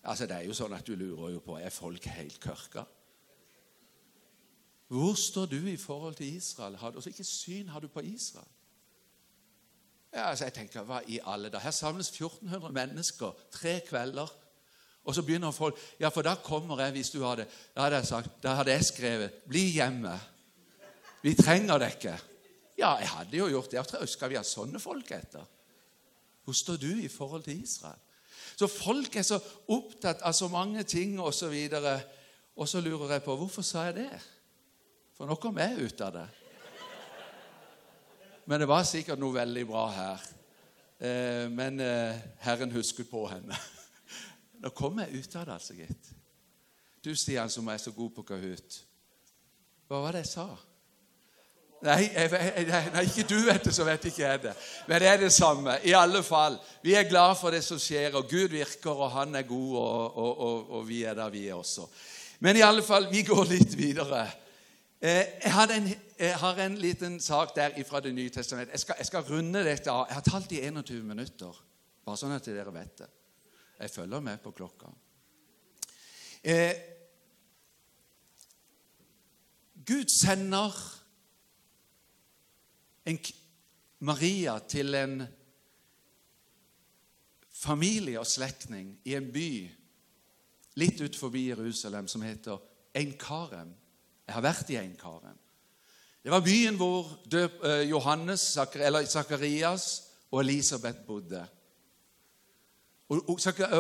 Altså, 0.04 0.26
Det 0.26 0.36
er 0.36 0.46
jo 0.46 0.54
sånn 0.54 0.76
at 0.76 0.88
du 0.88 0.96
lurer 0.96 1.34
jo 1.34 1.40
på 1.44 1.58
er 1.58 1.74
folk 1.74 2.06
helt 2.06 2.40
kørka. 2.40 2.86
Hvor 4.88 5.16
står 5.20 5.46
du 5.52 5.66
i 5.68 5.78
forhold 5.78 6.16
til 6.16 6.36
Israel? 6.36 6.76
Har 6.76 6.92
altså, 6.92 7.10
ikke 7.10 7.24
syn 7.24 7.68
har 7.68 7.80
du 7.80 7.88
på 7.88 8.00
Israel? 8.00 8.48
Ja, 10.14 10.30
altså, 10.30 10.46
jeg 10.46 10.54
tenker, 10.54 10.84
hva 10.88 11.02
i 11.08 11.20
alle 11.24 11.50
dager? 11.50 11.64
Her 11.64 11.76
samles 11.76 12.10
1400 12.10 12.72
mennesker 12.74 13.34
tre 13.52 13.82
kvelder. 13.88 14.32
Og 15.08 15.16
så 15.16 15.24
begynner 15.24 15.56
folk 15.56 15.78
Ja, 16.00 16.12
for 16.12 16.26
da 16.26 16.36
kommer 16.44 16.82
jeg, 16.84 16.98
hvis 16.98 17.14
du 17.14 17.22
hadde 17.24 17.48
Da 17.76 17.86
hadde 17.86 18.02
jeg 18.02 18.10
sagt, 18.10 18.42
da 18.44 18.58
hadde 18.60 18.72
jeg 18.76 18.86
skrevet 18.86 19.44
'Bli 19.48 19.72
hjemme'. 19.80 20.18
Vi 21.24 21.34
trenger 21.36 21.78
deg 21.82 21.96
ikke. 21.96 22.18
Ja, 22.78 22.96
jeg 23.02 23.10
hadde 23.10 23.38
jo 23.38 23.48
gjort 23.48 23.72
det. 23.72 23.80
Jeg 24.00 24.10
Skal 24.10 24.30
vi 24.30 24.36
ha 24.36 24.44
sånne 24.44 24.80
folk 24.80 25.12
etter? 25.12 25.46
Hvor 26.44 26.54
står 26.54 26.78
du 26.78 26.92
i 27.02 27.08
forhold 27.08 27.44
til 27.44 27.64
Israel? 27.64 28.00
Så 28.56 28.68
folk 28.68 29.16
er 29.16 29.22
så 29.22 29.40
opptatt 29.68 30.22
av 30.22 30.34
så 30.34 30.48
mange 30.48 30.84
ting 30.84 31.20
osv. 31.20 31.54
Og, 31.54 31.72
så 31.72 32.00
og 32.56 32.68
så 32.68 32.82
lurer 32.82 33.12
jeg 33.12 33.24
på 33.24 33.36
hvorfor 33.36 33.62
sa 33.62 33.84
jeg 33.90 33.96
det? 33.96 34.22
For 35.18 35.26
nå 35.26 35.36
kom 35.36 35.58
jeg 35.58 35.90
ut 35.90 36.02
av 36.02 36.14
det. 36.14 36.28
Men 38.46 38.60
det 38.60 38.68
var 38.68 38.84
sikkert 38.84 39.20
noe 39.20 39.36
veldig 39.36 39.66
bra 39.68 39.88
her. 39.92 40.28
Eh, 41.00 41.50
men 41.52 41.80
eh, 41.84 42.16
Herren 42.40 42.72
husket 42.72 43.10
på 43.10 43.28
henne. 43.28 43.58
Nå 44.64 44.72
kom 44.76 45.00
jeg 45.04 45.20
ut 45.22 45.36
av 45.36 45.46
det, 45.46 45.58
altså, 45.60 45.76
gitt. 45.78 46.14
Du, 47.04 47.14
Stian, 47.16 47.50
som 47.50 47.68
er 47.68 47.78
så 47.78 47.94
god 47.96 48.10
på 48.16 48.26
Kahoot. 48.28 48.82
Hva 49.88 50.02
var 50.04 50.18
det 50.18 50.26
jeg 50.26 50.34
sa? 50.34 50.48
Nei, 51.86 52.08
jeg, 52.10 52.32
nei, 52.90 53.04
ikke 53.06 53.28
du 53.30 53.36
vet 53.46 53.68
det, 53.68 53.72
så 53.76 53.86
vet 53.86 54.08
ikke 54.10 54.24
jeg 54.24 54.42
det. 54.48 54.54
Men 54.90 55.02
det 55.04 55.10
er 55.12 55.20
det 55.22 55.30
samme. 55.34 55.78
I 55.86 55.94
alle 55.94 56.24
fall, 56.26 56.58
Vi 56.84 56.96
er 56.98 57.10
glad 57.10 57.36
for 57.38 57.54
det 57.54 57.62
som 57.64 57.80
skjer, 57.80 58.16
og 58.18 58.30
Gud 58.30 58.50
virker, 58.50 58.92
og 58.92 59.12
Han 59.12 59.36
er 59.36 59.46
god, 59.46 59.78
og, 59.78 60.18
og, 60.18 60.40
og, 60.40 60.72
og 60.72 60.88
vi 60.88 61.04
er 61.04 61.14
der, 61.14 61.30
vi 61.30 61.48
er 61.48 61.54
også. 61.54 61.86
Men 62.40 62.58
i 62.58 62.66
alle 62.66 62.84
fall, 62.84 63.08
vi 63.12 63.22
går 63.22 63.46
litt 63.46 63.78
videre. 63.78 64.26
Eh, 65.02 65.26
jeg, 65.46 65.70
en, 65.78 65.88
jeg, 66.20 66.36
har 66.36 66.60
en 66.66 66.78
liten 66.78 67.20
sak 67.22 67.56
der 67.56 67.78
fra 67.86 68.00
Det 68.00 68.14
nye 68.16 68.30
testamentet. 68.30 68.74
Jeg 68.74 68.98
jeg 68.98 69.06
skal 69.06 69.24
runde 69.30 69.64
dette 69.64 69.92
av. 69.92 70.06
Jeg 70.10 70.16
har 70.16 70.26
talt 70.26 70.52
i 70.52 70.62
21 70.66 71.04
minutter, 71.04 71.64
bare 72.06 72.18
sånn 72.18 72.34
at 72.34 72.46
dere 72.46 72.74
vet 72.74 72.98
det. 72.98 73.10
Jeg 73.80 73.92
følger 73.94 74.20
med 74.20 74.38
på 74.42 74.52
klokka. 74.52 74.92
Eh, 76.44 76.74
Gud 79.86 80.10
sender 80.10 80.72
en 83.06 83.20
Maria 84.00 84.60
til 84.60 84.96
en 84.96 85.24
familie 87.52 88.20
og 88.20 88.28
slektning 88.28 89.00
i 89.06 89.16
en 89.18 89.32
by 89.34 89.50
litt 90.78 91.02
ut 91.02 91.16
forbi 91.18 91.48
Jerusalem 91.50 92.08
som 92.08 92.22
heter 92.22 92.62
Einkarem. 92.98 93.74
Jeg 94.28 94.36
har 94.36 94.46
vært 94.46 94.70
i 94.74 94.80
Einkarem. 94.82 95.38
Det 96.24 96.34
var 96.34 96.44
byen 96.44 96.76
hvor 96.76 97.08
eh, 97.34 97.86
Johannes, 97.88 98.58
eller 98.76 99.06
Zakarias 99.06 100.04
og 100.32 100.42
Elisabeth 100.42 101.06
bodde. 101.08 101.46
Og, 103.10 103.24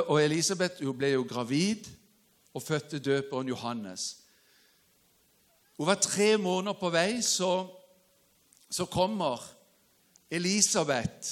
og, 0.07 0.23
Elisabeth 0.23 0.83
ble 0.97 1.11
jo 1.15 1.25
gravid 1.29 1.87
og 2.53 2.63
fødte 2.63 2.99
døperen 2.99 3.47
Johannes. 3.47 4.17
Hun 5.77 5.87
var 5.87 5.99
tre 6.01 6.37
måneder 6.37 6.73
på 6.79 6.89
vei, 6.89 7.21
så, 7.21 7.67
så 8.69 8.85
kommer 8.85 9.43
Elisabeth 10.31 11.27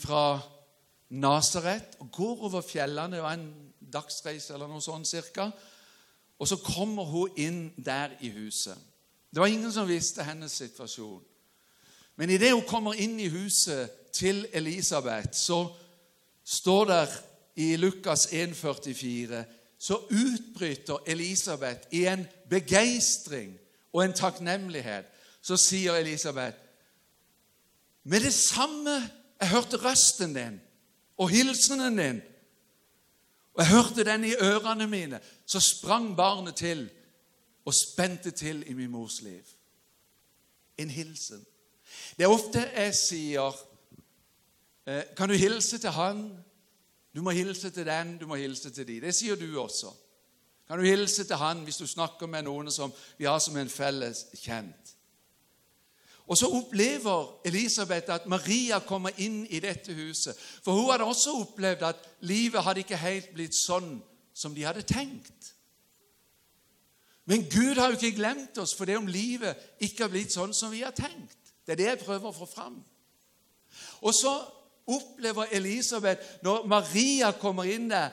fra 0.00 0.40
Nasaret 1.10 1.98
og 1.98 2.12
går 2.12 2.44
over 2.48 2.60
fjellene. 2.60 3.16
Det 3.16 3.22
var 3.22 3.34
en 3.34 3.72
dagsreise 3.92 4.54
eller 4.54 4.70
noe 4.70 4.82
sånt 4.82 5.08
cirka. 5.08 5.50
Og 6.38 6.48
så 6.48 6.56
kommer 6.62 7.04
hun 7.04 7.34
inn 7.36 7.60
der 7.76 8.14
i 8.20 8.30
huset. 8.30 8.78
Det 9.30 9.40
var 9.40 9.50
ingen 9.50 9.72
som 9.72 9.88
visste 9.88 10.24
hennes 10.24 10.52
situasjon. 10.52 11.22
Men 12.16 12.30
idet 12.30 12.52
hun 12.54 12.66
kommer 12.66 12.98
inn 12.98 13.18
i 13.20 13.28
huset 13.28 13.90
til 14.12 14.46
Elisabeth, 14.52 15.28
så 15.32 15.66
står 16.48 16.84
der 16.84 17.06
i 17.56 17.76
Lukas 17.76 18.26
1,44 18.26 19.44
så 19.78 19.96
utbryter 20.10 20.98
Elisabeth 21.06 21.80
i 21.90 22.06
en 22.06 22.26
begeistring 22.50 23.58
og 23.92 24.04
en 24.04 24.12
takknemlighet. 24.12 25.04
Så 25.42 25.56
sier 25.56 25.94
Elisabeth 25.94 26.56
Med 28.04 28.20
det 28.20 28.34
samme 28.34 29.10
jeg 29.40 29.50
hørte 29.50 29.76
røsten 29.76 30.34
din 30.34 30.60
og 31.18 31.28
hilsenen 31.28 31.98
din, 31.98 32.20
og 33.54 33.62
jeg 33.62 33.68
hørte 33.68 34.04
den 34.04 34.24
i 34.24 34.34
ørene 34.34 34.86
mine, 34.86 35.20
så 35.46 35.60
sprang 35.60 36.16
barnet 36.16 36.56
til 36.56 36.90
og 37.64 37.74
spente 37.74 38.30
til 38.30 38.64
i 38.70 38.72
min 38.72 38.90
mors 38.90 39.20
liv. 39.22 39.42
En 40.78 40.90
hilsen. 40.90 41.46
Det 42.16 42.24
er 42.24 42.28
ofte 42.28 42.70
jeg 42.76 42.94
sier 42.94 43.67
Kan 45.16 45.28
du 45.28 45.36
hilse 45.36 45.78
til 45.78 45.92
han? 45.92 46.22
Du 47.14 47.22
må 47.22 47.30
hilse 47.30 47.70
til 47.70 47.86
den, 47.86 48.16
du 48.18 48.26
må 48.26 48.38
hilse 48.40 48.70
til 48.70 48.86
de. 48.86 49.00
Det 49.00 49.14
sier 49.14 49.36
du 49.36 49.48
også. 49.60 49.92
Kan 50.68 50.78
du 50.78 50.84
hilse 50.84 51.24
til 51.24 51.36
han 51.36 51.64
hvis 51.64 51.80
du 51.80 51.86
snakker 51.86 52.28
med 52.28 52.44
noen 52.44 52.70
som 52.72 52.92
vi 53.18 53.24
har 53.24 53.40
som 53.40 53.56
en 53.56 53.72
felles 53.72 54.26
kjent? 54.36 54.94
Og 56.28 56.36
så 56.36 56.48
opplever 56.52 57.40
Elisabeth 57.48 58.12
at 58.12 58.26
Maria 58.28 58.78
kommer 58.84 59.16
inn 59.16 59.46
i 59.48 59.60
dette 59.64 59.94
huset. 59.96 60.36
For 60.36 60.76
hun 60.76 60.90
hadde 60.92 61.08
også 61.08 61.38
opplevd 61.40 61.86
at 61.88 62.02
livet 62.20 62.64
hadde 62.64 62.84
ikke 62.84 63.00
helt 63.00 63.30
blitt 63.32 63.56
sånn 63.56 63.94
som 64.36 64.52
de 64.54 64.66
hadde 64.68 64.84
tenkt. 64.84 65.54
Men 67.24 67.48
Gud 67.48 67.80
har 67.80 67.88
jo 67.88 67.96
ikke 67.96 68.18
glemt 68.20 68.60
oss 68.60 68.74
for 68.76 68.88
det 68.88 68.98
om 69.00 69.08
livet 69.08 69.56
ikke 69.84 70.04
har 70.04 70.12
blitt 70.12 70.32
sånn 70.32 70.52
som 70.56 70.72
vi 70.72 70.84
har 70.84 70.92
tenkt. 70.96 71.54
Det 71.64 71.74
er 71.74 71.80
det 71.80 71.88
jeg 71.88 72.04
prøver 72.04 72.28
å 72.28 72.36
få 72.36 72.48
fram. 72.48 72.76
Og 74.04 74.14
så 74.16 74.36
opplever 74.88 75.52
Elisabeth, 75.52 76.40
når 76.42 76.66
Maria 76.66 77.32
kommer 77.36 77.68
inn 77.68 77.90
der 77.92 78.10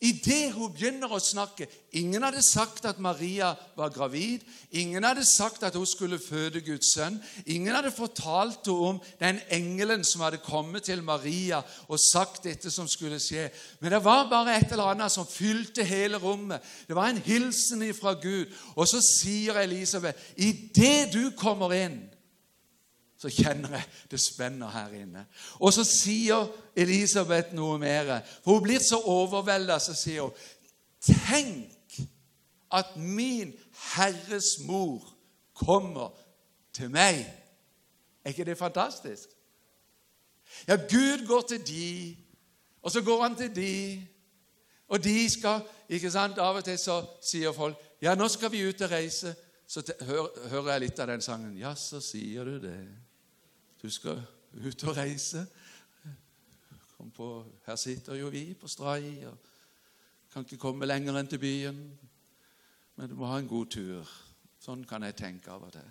Idet 0.00 0.54
hun 0.56 0.72
begynner 0.72 1.12
å 1.12 1.18
snakke 1.20 1.66
Ingen 2.00 2.22
hadde 2.24 2.40
sagt 2.40 2.86
at 2.88 3.00
Maria 3.02 3.50
var 3.76 3.90
gravid. 3.92 4.44
Ingen 4.78 5.04
hadde 5.04 5.26
sagt 5.26 5.64
at 5.66 5.74
hun 5.76 5.84
skulle 5.88 6.20
føde 6.22 6.62
Guds 6.64 6.92
sønn. 6.94 7.18
Ingen 7.50 7.74
hadde 7.74 7.90
fortalt 7.92 8.64
henne 8.64 8.86
om 8.92 9.00
den 9.20 9.40
engelen 9.52 10.04
som 10.06 10.22
hadde 10.24 10.38
kommet 10.44 10.86
til 10.86 11.02
Maria 11.04 11.58
og 11.88 12.00
sagt 12.00 12.46
dette 12.46 12.70
som 12.72 12.88
skulle 12.88 13.18
skje. 13.20 13.48
Men 13.82 13.92
det 13.96 14.00
var 14.06 14.30
bare 14.30 14.54
et 14.56 14.70
eller 14.70 14.92
annet 14.94 15.12
som 15.12 15.28
fylte 15.28 15.84
hele 15.84 16.22
rommet. 16.22 16.62
Det 16.88 16.96
var 16.96 17.10
en 17.10 17.20
hilsen 17.26 17.82
fra 17.98 18.14
Gud. 18.14 18.54
Og 18.78 18.88
så 18.88 19.02
sier 19.04 19.58
Elisabeth, 19.60 20.32
idet 20.38 21.10
du 21.12 21.34
kommer 21.36 21.74
inn 21.76 21.98
så 23.20 23.28
kjenner 23.28 23.74
jeg 23.76 23.88
det 24.10 24.20
spenner 24.20 24.72
her 24.72 24.94
inne. 24.96 25.26
Og 25.60 25.74
så 25.76 25.84
sier 25.84 26.48
Elisabeth 26.76 27.52
noe 27.56 27.76
mer. 27.78 28.14
For 28.40 28.56
hun 28.56 28.64
blir 28.64 28.80
så 28.80 28.96
overvelda, 29.04 29.76
så 29.78 29.96
sier 29.96 30.24
hun 30.28 30.48
Tenk 31.00 31.96
at 32.72 32.96
min 32.96 33.54
Herres 33.94 34.58
mor 34.64 35.04
kommer 35.56 36.12
til 36.76 36.90
meg. 36.92 37.24
Er 38.24 38.34
ikke 38.34 38.44
det 38.44 38.58
fantastisk? 38.58 39.28
Ja, 40.68 40.76
Gud 40.76 41.26
går 41.26 41.40
til 41.48 41.66
de, 41.66 42.16
og 42.82 42.90
så 42.90 43.02
går 43.02 43.22
han 43.22 43.36
til 43.36 43.56
de, 43.56 44.06
og 44.88 45.04
de 45.04 45.30
skal 45.30 45.60
ikke 45.88 46.10
sant, 46.10 46.38
Av 46.38 46.56
og 46.56 46.64
til 46.64 46.78
så 46.78 47.00
sier 47.22 47.52
folk 47.52 47.78
ja, 48.02 48.14
nå 48.16 48.28
skal 48.32 48.52
vi 48.52 48.64
ut 48.64 48.80
og 48.80 48.90
reise. 48.90 49.34
Så 49.68 49.82
hører 50.00 50.72
jeg 50.72 50.80
litt 50.86 51.00
av 51.02 51.10
den 51.12 51.22
sangen. 51.22 51.52
Ja, 51.60 51.74
så 51.78 52.00
sier 52.02 52.48
du 52.48 52.56
det. 52.62 52.78
Du 53.82 53.90
skal 53.90 54.22
ut 54.52 54.84
og 54.84 54.96
reise. 54.96 55.46
På, 57.16 57.44
her 57.66 57.76
sitter 57.80 58.14
jo 58.14 58.28
vi 58.28 58.52
på 58.54 58.68
strai 58.68 59.24
og 59.24 59.38
kan 60.32 60.44
ikke 60.44 60.60
komme 60.60 60.86
lenger 60.86 61.16
enn 61.16 61.30
til 61.30 61.40
byen. 61.40 61.78
Men 62.96 63.08
du 63.08 63.16
må 63.16 63.30
ha 63.30 63.38
en 63.40 63.48
god 63.48 63.70
tur. 63.72 64.10
Sånn 64.60 64.84
kan 64.84 65.02
jeg 65.08 65.16
tenke 65.16 65.50
av 65.52 65.64
og 65.64 65.72
til. 65.72 65.88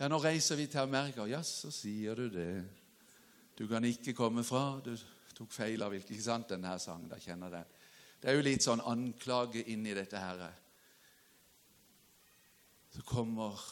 Ja, 0.00 0.08
nå 0.10 0.18
reiser 0.18 0.58
vi 0.58 0.66
til 0.66 0.82
Amerika. 0.82 1.28
Ja, 1.30 1.42
så 1.46 1.70
sier 1.70 2.18
du 2.18 2.26
det. 2.28 2.64
Du 3.54 3.68
kan 3.70 3.84
ikke 3.86 4.16
komme 4.18 4.42
fra 4.42 4.80
Du 4.82 4.90
tok 5.34 5.52
feil 5.54 5.82
av 5.82 5.94
hvilken 5.94 6.14
Ikke 6.14 6.26
sant, 6.26 6.48
denne 6.50 6.74
sangen? 6.82 7.08
Da 7.08 7.18
kjenner 7.22 7.50
den. 7.54 7.72
Det 8.20 8.30
er 8.30 8.38
jo 8.38 8.44
litt 8.46 8.66
sånn 8.66 8.82
anklage 8.82 9.62
inni 9.70 9.94
dette 9.94 10.18
her. 10.18 10.42
Så 12.94 13.02
kommer 13.06 13.62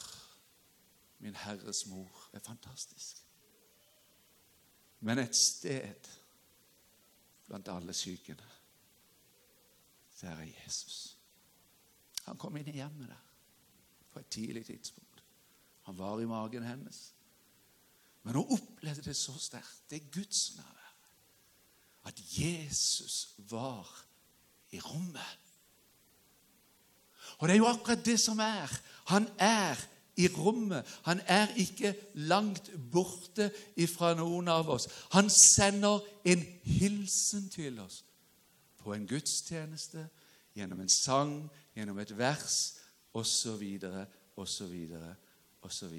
min 1.23 1.35
Herres 1.35 1.85
mor. 1.87 2.27
Det 2.31 2.41
er 2.41 2.47
fantastisk. 2.47 3.23
Men 4.99 5.19
et 5.19 5.35
sted 5.35 6.09
blant 7.47 7.67
alle 7.67 7.93
sykene, 7.93 8.49
der 10.21 10.29
er 10.29 10.47
Jesus. 10.63 11.17
Han 12.23 12.39
kom 12.39 12.55
inn 12.55 12.69
i 12.71 12.77
hjemmet 12.77 13.09
der 13.11 13.23
på 14.13 14.21
et 14.21 14.29
tidlig 14.31 14.65
tidspunkt. 14.65 15.23
Han 15.83 15.97
var 15.97 16.21
i 16.21 16.27
magen 16.29 16.63
hennes. 16.63 17.01
Men 18.23 18.37
hun 18.39 18.53
opplevde 18.55 19.03
det 19.03 19.15
så 19.19 19.33
sterkt. 19.39 19.83
Det 19.89 20.11
Guds 20.11 20.55
nærvær. 20.55 20.93
At 22.07 22.21
Jesus 22.39 23.35
var 23.37 24.05
i 24.71 24.79
rommet. 24.79 25.39
Og 27.37 27.47
det 27.47 27.53
er 27.53 27.59
jo 27.59 27.67
akkurat 27.67 28.05
det 28.05 28.19
som 28.19 28.39
er. 28.39 28.71
Han 29.11 29.27
er 29.39 29.75
i 30.15 30.27
rommet. 30.27 30.85
Han 31.03 31.21
er 31.25 31.47
ikke 31.57 31.95
langt 32.13 32.71
borte 32.91 33.51
ifra 33.75 34.13
noen 34.17 34.47
av 34.47 34.69
oss. 34.69 34.87
Han 35.11 35.29
sender 35.29 36.03
en 36.25 36.43
hilsen 36.63 37.49
til 37.49 37.79
oss 37.79 38.03
på 38.83 38.93
en 38.93 39.07
gudstjeneste, 39.07 40.07
gjennom 40.53 40.83
en 40.83 40.91
sang, 40.91 41.37
gjennom 41.75 41.99
et 42.03 42.17
vers 42.17 42.57
osv., 43.13 43.63
osv., 44.35 44.73
osv. 45.63 45.95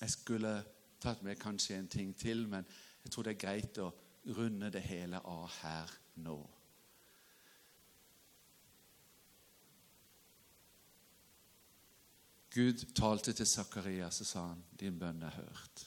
Jeg 0.00 0.10
skulle 0.10 0.54
tatt 1.00 1.22
med 1.22 1.38
kanskje 1.40 1.78
en 1.78 1.88
ting 1.88 2.16
til, 2.18 2.48
men 2.48 2.66
jeg 3.04 3.12
tror 3.12 3.24
det 3.24 3.36
er 3.36 3.44
greit 3.46 3.78
å 3.78 3.92
runde 4.36 4.70
det 4.72 4.82
hele 4.84 5.20
av 5.20 5.48
her 5.60 5.90
nå. 6.24 6.38
Gud 12.54 12.84
talte 12.94 13.32
til 13.34 13.46
Sakarias 13.46 14.20
og 14.20 14.26
sa 14.26 14.46
han, 14.46 14.64
'Din 14.80 14.98
bønn 14.98 15.22
er 15.22 15.30
hørt'. 15.30 15.86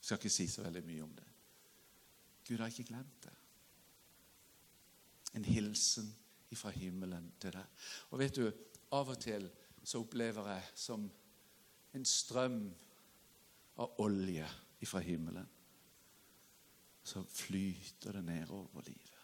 Jeg 0.00 0.04
skal 0.04 0.16
ikke 0.16 0.30
si 0.30 0.46
så 0.46 0.62
veldig 0.62 0.84
mye 0.84 1.02
om 1.02 1.14
det. 1.14 1.26
Gud 2.48 2.58
har 2.58 2.66
ikke 2.66 2.84
glemt 2.84 3.24
det. 3.24 3.32
En 5.34 5.44
hilsen 5.44 6.16
fra 6.52 6.70
himmelen 6.70 7.32
til 7.40 7.52
deg. 7.52 7.66
Og 8.10 8.18
vet 8.18 8.36
du, 8.36 8.52
Av 8.92 9.08
og 9.08 9.20
til 9.22 9.50
så 9.84 10.00
opplever 10.02 10.48
jeg 10.50 10.62
som 10.74 11.04
en 11.94 12.04
strøm 12.04 12.74
av 13.78 14.00
olje 14.02 14.48
fra 14.84 14.98
himmelen. 14.98 15.46
Så 17.04 17.22
flyter 17.22 18.12
det 18.12 18.24
nedover 18.24 18.82
livet. 18.86 19.20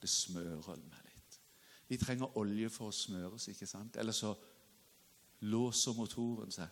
Det 0.00 0.10
smører 0.10 0.76
meg 0.84 1.00
litt. 1.08 1.40
Vi 1.88 1.96
trenger 1.96 2.36
olje 2.36 2.68
for 2.70 2.88
å 2.88 2.96
smøre 2.96 3.32
oss, 3.32 3.48
ikke 3.48 3.66
sant? 3.66 3.96
Eller 3.96 4.12
så 4.12 4.34
låser 5.40 5.96
motoren 5.96 6.52
seg. 6.52 6.68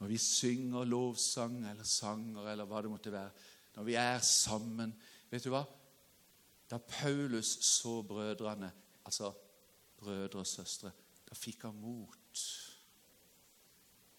Når 0.00 0.08
vi 0.08 0.18
synger 0.18 0.88
lovsang 0.88 1.60
eller 1.68 1.84
sanger 1.84 2.48
eller 2.52 2.68
hva 2.68 2.80
det 2.82 2.90
måtte 2.92 3.12
være. 3.12 3.30
Når 3.76 3.86
vi 3.86 3.96
er 4.00 4.18
sammen. 4.24 4.94
Vet 5.30 5.44
du 5.44 5.50
hva? 5.52 5.64
Da 6.70 6.78
Paulus 6.78 7.50
så 7.66 8.00
brødrene, 8.06 8.70
altså 9.04 9.32
brødre 9.98 10.44
og 10.44 10.46
søstre, 10.46 10.92
da 11.28 11.34
fikk 11.34 11.66
han 11.66 11.80
mot. 11.82 12.44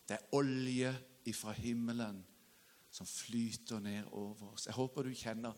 Det 0.08 0.18
er 0.18 0.36
olje 0.36 0.92
ifra 1.26 1.54
himmelen 1.56 2.20
som 2.92 3.08
flyter 3.08 3.80
ned 3.80 4.10
over 4.12 4.52
oss. 4.52 4.68
Jeg 4.68 4.76
håper 4.76 5.08
du 5.08 5.14
kjenner 5.16 5.56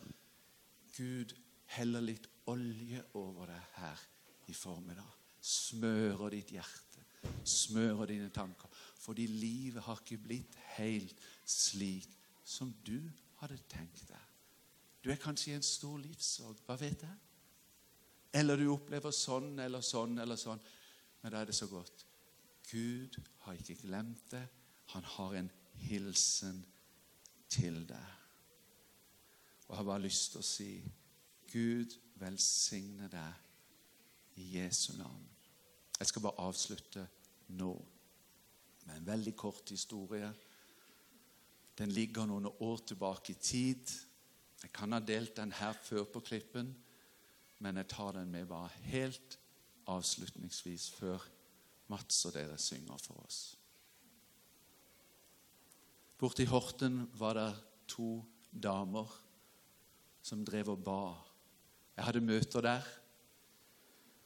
Gud 0.94 1.34
heller 1.74 2.06
litt 2.06 2.28
olje 2.52 3.02
over 3.18 3.50
deg 3.50 3.70
her 3.80 4.08
i 4.48 4.54
formiddag. 4.54 5.20
smører 5.44 6.30
ditt 6.32 6.54
hjerte, 6.56 7.02
smører 7.44 8.06
dine 8.06 8.30
tanker. 8.30 8.70
Fordi 9.00 9.28
livet 9.28 9.84
har 9.84 10.00
ikke 10.00 10.24
blitt 10.24 10.58
helt 10.78 11.16
slik 11.46 12.10
som 12.44 12.74
du 12.88 13.00
hadde 13.42 13.60
tenkt 13.70 14.06
deg. 14.08 14.30
Du 15.04 15.12
er 15.12 15.20
kanskje 15.20 15.52
i 15.52 15.56
en 15.58 15.66
stor 15.66 15.98
livssorg. 16.00 16.62
Hva 16.66 16.78
vet 16.80 17.04
jeg? 17.04 17.18
Eller 18.34 18.58
du 18.58 18.70
opplever 18.72 19.12
sånn 19.14 19.60
eller 19.60 19.84
sånn 19.84 20.18
eller 20.24 20.40
sånn. 20.40 20.62
Men 21.22 21.34
da 21.34 21.42
er 21.42 21.52
det 21.52 21.58
så 21.58 21.68
godt. 21.68 22.06
Gud 22.72 23.20
har 23.44 23.60
ikke 23.60 23.82
glemt 23.84 24.32
det. 24.32 24.46
Han 24.96 25.04
har 25.18 25.36
en 25.40 25.52
hilsen 25.84 26.64
til 27.52 27.84
deg. 27.88 28.20
Og 29.68 29.78
har 29.78 29.88
bare 29.88 30.06
lyst 30.06 30.34
til 30.34 30.42
å 30.42 30.48
si 30.48 30.72
Gud 31.52 31.94
velsigne 32.22 33.10
deg 33.12 34.40
i 34.42 34.50
Jesu 34.58 34.94
navn. 34.98 35.33
Jeg 36.00 36.10
skal 36.10 36.26
bare 36.26 36.48
avslutte 36.48 37.06
nå 37.58 37.74
med 38.86 38.96
en 38.98 39.08
veldig 39.08 39.36
kort 39.40 39.70
historie. 39.70 40.32
Den 41.78 41.94
ligger 41.94 42.28
noen 42.30 42.50
år 42.52 42.84
tilbake 42.88 43.34
i 43.34 43.40
tid. 43.40 43.94
Jeg 44.64 44.72
kan 44.74 44.96
ha 44.96 45.00
delt 45.00 45.36
den 45.38 45.54
her 45.58 45.76
før 45.84 46.06
på 46.10 46.22
klippen, 46.24 46.74
men 47.60 47.80
jeg 47.80 47.90
tar 47.92 48.14
den 48.18 48.32
med 48.32 48.48
bare 48.50 48.72
helt 48.90 49.38
avslutningsvis 49.92 50.90
før 50.98 51.24
Mats 51.92 52.24
og 52.26 52.34
dere 52.38 52.56
synger 52.58 52.98
for 53.04 53.20
oss. 53.26 53.40
Borte 56.18 56.46
i 56.46 56.48
Horten 56.48 57.02
var 57.20 57.36
det 57.36 57.50
to 57.92 58.24
damer 58.50 59.12
som 60.24 60.46
drev 60.48 60.72
og 60.72 60.84
ba. 60.86 61.02
Jeg 61.98 62.06
hadde 62.08 62.24
møter 62.24 62.64
der. 62.64 62.86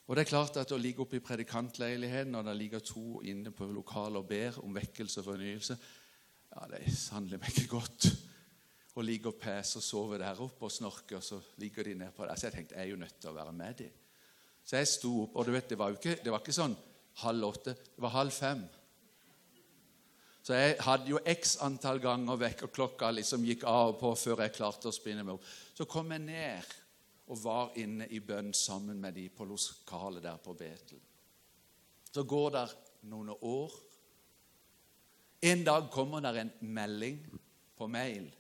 Og 0.08 0.15
det 0.15 0.24
er 0.24 0.30
klart 0.32 0.58
at 0.60 0.72
Å 0.72 0.80
ligge 0.80 1.04
oppe 1.04 1.20
i 1.20 1.24
predikantleiligheten 1.24 2.32
når 2.36 2.50
det 2.50 2.58
ligger 2.62 2.84
to 2.86 3.22
inne 3.28 3.52
på 3.56 3.67
lokalet 3.72 4.22
og 4.22 4.30
ber 4.30 4.60
om 4.63 4.76
vekkelse 4.76 5.22
og 5.22 5.30
fornyelse, 5.34 5.78
ja, 6.54 6.63
det 6.72 6.80
er 6.80 6.96
sannelig 6.96 7.41
meg 7.41 7.52
ikke 7.52 7.74
godt 7.76 8.08
Å 8.98 9.04
ligge 9.06 9.30
og 9.30 9.38
pese 9.41 9.78
og 9.82 9.86
sove 9.86 10.17
der 10.17 10.39
oppe 10.41 10.65
og 10.65 10.74
snorke, 10.74 11.20
og 11.20 11.24
så 11.24 11.38
ligger 11.62 11.86
de 11.86 12.00
ned 12.00 12.15
på 12.15 12.26
det. 12.26 12.38
Så 12.39 12.48
jeg 12.48 12.56
tenkte 12.56 12.80
jeg 12.80 12.88
er 12.88 12.93
jo 12.96 13.02
nødt 13.04 13.20
til 13.22 13.30
å 13.30 13.36
være 13.36 13.54
med 13.54 13.76
dem. 13.84 13.91
Så 14.65 14.80
jeg 14.80 14.89
sto 14.89 15.12
opp, 15.22 15.36
og 15.38 15.46
du 15.46 15.52
vet, 15.54 15.67
det 15.70 15.78
var 15.78 15.91
jo 15.93 16.00
ikke, 16.00 16.15
det 16.24 16.34
var 16.34 16.41
ikke 16.41 16.56
sånn 16.58 16.74
halv 17.22 17.46
åtte, 17.46 17.76
det 17.78 18.04
var 18.04 18.15
halv 18.15 18.34
fem. 18.34 18.63
Så 20.48 20.58
jeg 20.58 20.80
hadde 20.82 21.12
jo 21.12 21.22
x 21.28 21.58
antall 21.62 22.02
ganger 22.02 22.41
vekk, 22.41 22.65
og 22.65 22.74
klokka 22.74 23.12
liksom 23.13 23.46
gikk 23.46 23.67
av 23.70 23.93
og 23.93 23.98
på 24.02 24.15
før 24.15 24.46
jeg 24.46 24.56
klarte 24.56 24.89
å 24.89 24.96
spinne 24.96 25.26
meg 25.28 25.38
opp. 25.38 25.48
Så 25.78 25.86
kom 25.86 26.10
jeg 26.15 26.26
ned 26.26 26.76
og 27.28 27.44
var 27.44 27.76
inne 27.80 28.08
i 28.08 28.20
bønn 28.24 28.54
sammen 28.56 29.02
med 29.02 29.18
de 29.18 29.28
på 29.30 29.46
lokalet 29.46 30.24
der 30.24 30.40
på 30.40 30.56
Betel. 30.58 31.00
Så 32.12 32.24
går 32.24 32.50
det 32.56 32.66
noen 33.12 33.34
år. 33.36 33.74
En 35.44 35.63
dag 35.63 35.92
kommer 35.94 36.24
det 36.24 36.36
en 36.42 36.54
melding 36.74 37.20
på 37.78 37.88
mail 37.92 38.32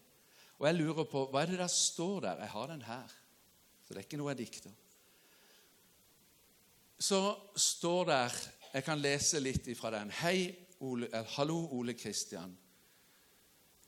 og 0.57 0.65
jeg 0.65 0.77
lurer 0.79 1.05
på 1.09 1.23
hva 1.29 1.43
er 1.43 1.51
det 1.51 1.59
der 1.61 1.71
står 1.71 2.21
der? 2.25 2.43
Jeg 2.43 2.53
har 2.53 2.69
den 2.71 2.85
her, 2.87 3.15
så 3.85 3.93
det 3.93 4.01
er 4.01 4.07
ikke 4.07 4.19
noe 4.21 4.33
jeg 4.33 4.41
dikter. 4.41 4.77
Så 6.99 7.19
står 7.55 8.05
der 8.05 8.37
Jeg 8.73 8.83
kan 8.83 8.99
lese 8.99 9.39
litt 9.39 9.67
ifra 9.71 9.89
den. 9.93 10.09
Hei, 10.11 10.51
Ole, 10.83 11.07
eh, 11.13 11.25
hallo, 11.37 11.55
Ole 11.73 11.93
Kristian. 11.93 12.51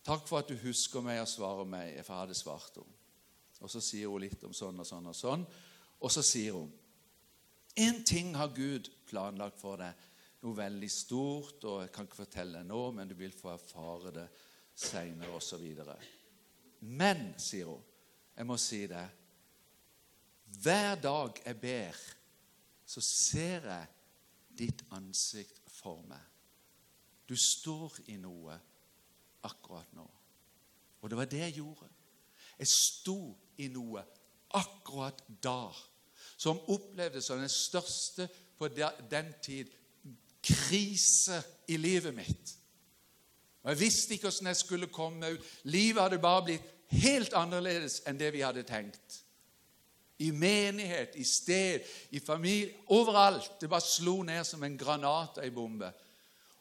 Takk 0.05 0.23
for 0.25 0.39
at 0.39 0.47
du 0.49 0.55
husker 0.57 1.03
meg 1.05 1.19
og 1.21 1.27
svarer 1.27 1.67
meg, 1.67 1.99
for 2.05 2.15
jeg 2.15 2.23
hadde 2.23 2.37
svart 2.37 2.79
henne. 2.79 2.98
Og 3.59 3.71
så 3.71 3.81
sier 3.83 4.11
hun 4.11 4.23
litt 4.23 4.43
om 4.47 4.53
sånn 4.55 4.79
og 4.79 4.87
sånn 4.87 5.09
og 5.11 5.17
sånn. 5.17 5.43
Og 5.99 6.13
så 6.13 6.23
sier 6.25 6.57
hun 6.59 6.69
En 7.79 8.01
ting 8.03 8.33
har 8.35 8.49
Gud 8.51 8.89
planlagt 9.07 9.59
for 9.61 9.79
deg, 9.79 9.93
noe 10.41 10.57
veldig 10.57 10.87
stort, 10.91 11.63
og 11.69 11.83
jeg 11.83 11.91
kan 11.95 12.07
ikke 12.07 12.17
fortelle 12.25 12.59
det 12.59 12.67
nå, 12.67 12.79
men 12.97 13.07
du 13.07 13.13
vil 13.15 13.31
få 13.31 13.53
erfare 13.53 14.11
det 14.15 14.25
seinere, 14.75 15.37
osv. 15.37 15.63
Men, 16.81 17.21
sier 17.39 17.69
hun, 17.69 17.85
jeg 18.35 18.49
må 18.49 18.57
si 18.59 18.81
det 18.89 19.05
Hver 20.63 20.97
dag 20.99 21.39
jeg 21.45 21.59
ber, 21.61 22.01
så 22.89 23.03
ser 23.05 23.69
jeg 23.69 23.87
ditt 24.59 24.81
ansikt 24.97 25.61
for 25.69 26.01
meg. 26.09 26.23
Du 27.29 27.35
står 27.37 27.99
i 28.09 28.17
noe 28.17 28.57
akkurat 29.45 29.91
nå. 29.93 30.07
Og 30.99 31.11
det 31.11 31.19
var 31.19 31.29
det 31.29 31.43
jeg 31.45 31.59
gjorde. 31.61 31.87
Jeg 32.59 32.67
sto 32.67 33.19
i 33.57 33.67
noe 33.71 34.03
akkurat 34.57 35.21
da 35.43 35.69
som 36.39 36.59
opplevdes 36.71 37.25
som 37.27 37.39
den 37.39 37.51
største 37.51 38.29
på 38.57 38.67
den 39.11 39.33
tid 39.43 39.71
krise 40.43 41.41
i 41.67 41.77
livet 41.77 42.15
mitt. 42.15 42.55
Og 43.63 43.69
Jeg 43.69 43.79
visste 43.79 44.13
ikke 44.13 44.29
hvordan 44.29 44.47
jeg 44.47 44.55
skulle 44.55 44.87
komme 44.87 45.33
ut. 45.33 45.47
Livet 45.63 46.01
hadde 46.01 46.19
bare 46.19 46.43
blitt 46.43 46.69
helt 46.95 47.33
annerledes 47.33 48.01
enn 48.07 48.19
det 48.19 48.31
vi 48.33 48.43
hadde 48.43 48.63
tenkt. 48.63 49.19
I 50.19 50.31
menighet, 50.31 51.15
i 51.15 51.23
sted, 51.23 51.83
i 52.11 52.19
familie, 52.19 52.73
overalt. 52.87 53.51
Det 53.61 53.69
bare 53.69 53.83
slo 53.83 54.21
ned 54.23 54.43
som 54.43 54.63
en 54.63 54.77
granat 54.77 55.37
og 55.39 55.43
ei 55.43 55.51
bombe. 55.51 55.91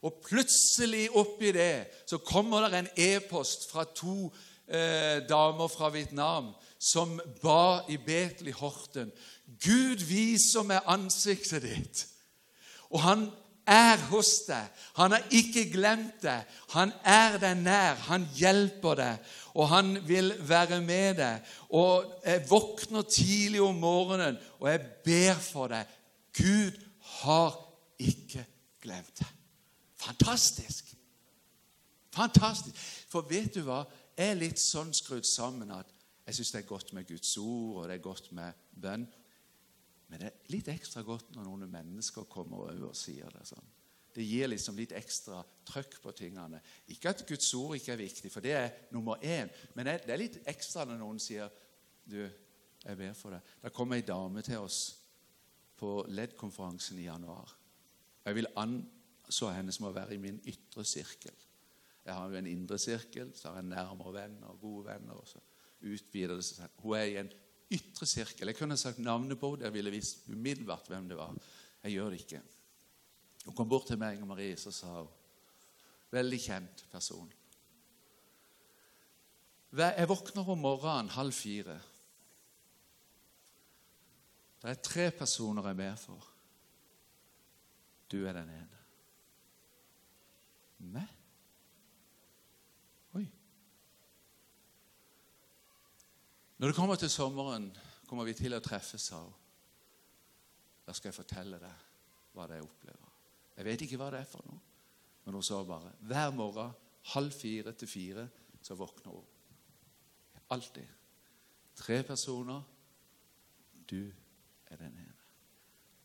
Og 0.07 0.21
plutselig 0.23 1.09
oppi 1.11 1.51
det 1.51 2.05
så 2.07 2.21
kommer 2.23 2.69
det 2.69 2.79
en 2.79 2.93
e-post 2.95 3.67
fra 3.71 3.83
to 3.83 4.29
eh, 4.69 5.19
damer 5.29 5.67
fra 5.67 5.89
Vietnam 5.93 6.53
som 6.79 7.19
ba 7.41 7.81
i 7.89 7.97
Betel 7.97 8.47
i 8.47 8.55
Horten. 8.55 9.11
Gud 9.59 10.05
viser 10.07 10.63
meg 10.63 10.87
ansiktet 10.87 11.65
ditt. 11.65 12.05
Og 12.89 13.01
han 13.03 13.27
er 13.69 14.01
hos 14.09 14.31
deg. 14.47 14.69
Han 14.97 15.13
har 15.13 15.25
ikke 15.35 15.67
glemt 15.73 16.23
deg. 16.23 16.47
Han 16.73 16.93
er 17.03 17.37
deg 17.41 17.61
nær. 17.61 17.99
Han 18.09 18.25
hjelper 18.37 18.97
deg, 18.97 19.31
og 19.53 19.69
han 19.73 19.97
vil 20.07 20.33
være 20.47 20.81
med 20.81 21.19
deg. 21.19 21.49
Og 21.69 22.13
Jeg 22.25 22.45
våkner 22.49 23.01
tidlig 23.01 23.61
om 23.61 23.75
morgenen, 23.75 24.37
og 24.59 24.71
jeg 24.71 24.85
ber 25.05 25.41
for 25.41 25.67
deg. 25.67 25.85
Gud 26.33 26.79
har 27.21 27.57
ikke 27.99 28.45
glemt 28.81 29.19
deg. 29.19 29.35
Fantastisk! 29.99 30.85
Fantastisk. 32.15 32.75
For 33.09 33.21
vet 33.29 33.53
du 33.55 33.61
hva? 33.67 33.83
Er 34.19 34.35
litt 34.35 34.59
sånn 34.59 34.91
skrudd 34.95 35.27
sammen 35.27 35.71
at 35.71 35.93
jeg 36.27 36.37
syns 36.37 36.51
det 36.53 36.59
er 36.61 36.69
godt 36.69 36.91
med 36.93 37.07
Guds 37.09 37.31
ord, 37.41 37.79
og 37.79 37.87
det 37.89 37.95
er 37.95 38.03
godt 38.05 38.31
med 38.37 38.67
bønn. 38.75 39.07
Men 40.09 40.21
det 40.21 40.27
er 40.27 40.51
litt 40.53 40.67
ekstra 40.73 41.01
godt 41.05 41.31
når 41.35 41.47
noen 41.47 41.69
mennesker 41.71 42.27
kommer 42.29 42.65
over 42.65 42.89
og 42.89 42.97
sier 42.97 43.31
det 43.33 43.45
sånn. 43.47 43.75
Det 44.13 44.25
gir 44.25 44.49
liksom 44.49 44.77
litt 44.77 44.93
ekstra 44.97 45.39
trøkk 45.69 45.99
på 46.03 46.13
tingene. 46.17 46.59
Ikke 46.91 47.13
at 47.13 47.23
Guds 47.29 47.47
ord 47.57 47.75
ikke 47.77 47.93
er 47.93 48.01
viktig, 48.01 48.31
for 48.33 48.43
det 48.43 48.55
er 48.57 48.71
nummer 48.93 49.21
én. 49.21 49.49
Men 49.77 49.87
det 49.87 50.11
er 50.11 50.21
litt 50.21 50.39
ekstra 50.49 50.85
når 50.89 50.99
noen 51.01 51.21
sier 51.21 51.49
du, 52.09 52.23
jeg 52.83 52.97
ber 52.97 53.13
for 53.17 53.35
deg. 53.35 53.53
Da 53.61 53.71
kom 53.73 53.93
ei 53.93 54.01
dame 54.05 54.43
til 54.45 54.65
oss 54.65 54.79
på 55.79 56.01
LED-konferansen 56.09 56.99
i 56.99 57.07
januar. 57.07 57.53
Jeg 58.25 58.35
vil 58.35 58.49
anså 58.59 59.53
henne 59.53 59.73
som 59.73 59.87
å 59.87 59.95
være 59.95 60.17
i 60.17 60.21
min 60.21 60.41
ytre 60.49 60.83
sirkel. 60.87 61.37
Jeg 62.05 62.15
har 62.15 62.29
jo 62.29 62.39
en 62.39 62.47
indre 62.47 62.77
sirkel, 62.81 63.31
så 63.35 63.49
har 63.49 63.61
jeg 63.61 63.69
nærmere 63.69 64.13
venner 64.13 64.53
og 64.53 64.59
gode 64.61 64.85
venner. 64.85 65.13
og 65.13 65.27
så 65.27 65.41
utvider 65.81 66.35
det 66.35 66.45
seg. 66.45 66.71
Hun 66.83 66.97
er 66.97 67.07
i 67.07 67.17
en 67.21 67.31
ytre 67.71 68.07
sirkel. 68.09 68.49
Jeg 68.49 68.57
kunne 68.57 68.77
sagt 68.77 68.99
navnet 68.99 69.39
på 69.39 69.51
henne. 69.53 69.67
Jeg 69.67 69.73
ville 69.73 69.93
visst 69.93 70.27
umiddelbart 70.29 70.87
hvem 70.87 71.09
det 71.09 71.17
var. 71.17 71.35
Jeg 71.83 71.91
gjør 71.91 72.09
det 72.09 72.21
ikke. 72.23 72.41
Hun 73.45 73.55
kom 73.55 73.69
bort 73.69 73.87
til 73.87 73.99
meg 73.99 74.21
og 74.21 74.27
Marie 74.27 74.57
så 74.59 74.73
sa 74.75 74.99
hun 75.01 75.15
Veldig 76.09 76.39
kjent 76.41 76.79
person. 76.89 77.29
Jeg 79.77 80.09
våkner 80.09 80.47
om 80.49 80.57
morgenen 80.57 81.11
halv 81.13 81.35
fire. 81.37 81.75
Det 84.63 84.71
er 84.71 84.81
tre 84.81 85.05
personer 85.13 85.67
jeg 85.69 85.77
ber 85.77 85.99
for. 86.01 86.25
Du 88.09 88.23
er 88.25 88.33
den 88.33 88.49
ene. 88.49 88.81
Meg? 90.97 91.18
Når 96.59 96.67
det 96.67 96.75
kommer 96.75 96.95
til 96.95 97.09
sommeren, 97.09 97.69
kommer 98.07 98.25
vi 98.27 98.33
til 98.35 98.51
å 98.51 98.59
treffes, 98.59 99.05
sa 99.07 99.21
hun. 99.23 99.35
Da 100.83 100.91
skal 100.95 101.07
jeg 101.07 101.15
fortelle 101.15 101.59
deg 101.61 101.83
hva 102.35 102.47
det 102.49 102.57
jeg 102.57 102.65
opplever. 102.65 103.13
Jeg 103.55 103.67
vet 103.67 103.83
ikke 103.85 103.99
hva 104.01 104.09
det 104.11 104.19
er 104.19 104.27
for 104.27 104.43
noe, 104.47 104.59
men 105.23 105.37
hun 105.37 105.45
sa 105.45 105.59
bare 105.63 105.93
hver 106.09 106.33
morgen 106.35 106.73
halv 107.13 107.35
fire 107.35 107.71
til 107.79 107.87
fire 107.87 108.25
så 108.65 108.75
våkner 108.75 109.13
hun. 109.13 109.29
Alltid. 110.51 110.87
Tre 111.79 112.01
personer. 112.03 112.65
Du 113.87 114.11
er 114.67 114.81
den 114.81 114.97
ene. 114.99 115.15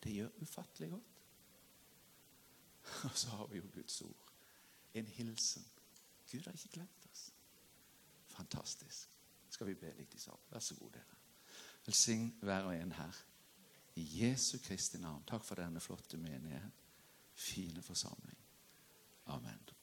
Det 0.05 0.13
gjør 0.15 0.39
ufattelig 0.45 0.91
godt. 0.93 1.19
Og 3.11 3.19
så 3.19 3.35
har 3.35 3.51
vi 3.51 3.59
jo 3.59 3.73
Guds 3.75 3.99
ord. 4.07 4.31
En 4.95 5.11
hilsen. 5.17 5.67
Gud 6.31 6.47
har 6.47 6.55
ikke 6.55 6.77
glemt 6.79 7.11
oss. 7.11 7.27
Fantastisk 8.37 9.14
skal 9.55 9.71
vi 9.71 9.77
be 9.79 9.93
litt 9.99 10.15
i 10.15 10.23
sammen. 10.23 10.51
Vær 10.51 10.65
så 10.65 10.77
god, 10.79 10.97
dere. 10.97 11.21
Velsign 11.87 12.33
hver 12.43 12.71
og 12.71 12.75
en 12.77 12.93
her. 12.99 13.21
I 14.01 14.05
Jesu 14.19 14.59
Kristi 14.59 14.99
navn. 14.99 15.23
Takk 15.29 15.45
for 15.47 15.61
denne 15.61 15.83
flotte 15.83 16.19
menighet. 16.19 16.83
Fine 17.35 17.83
forsamling. 17.83 18.39
Amen. 19.27 19.74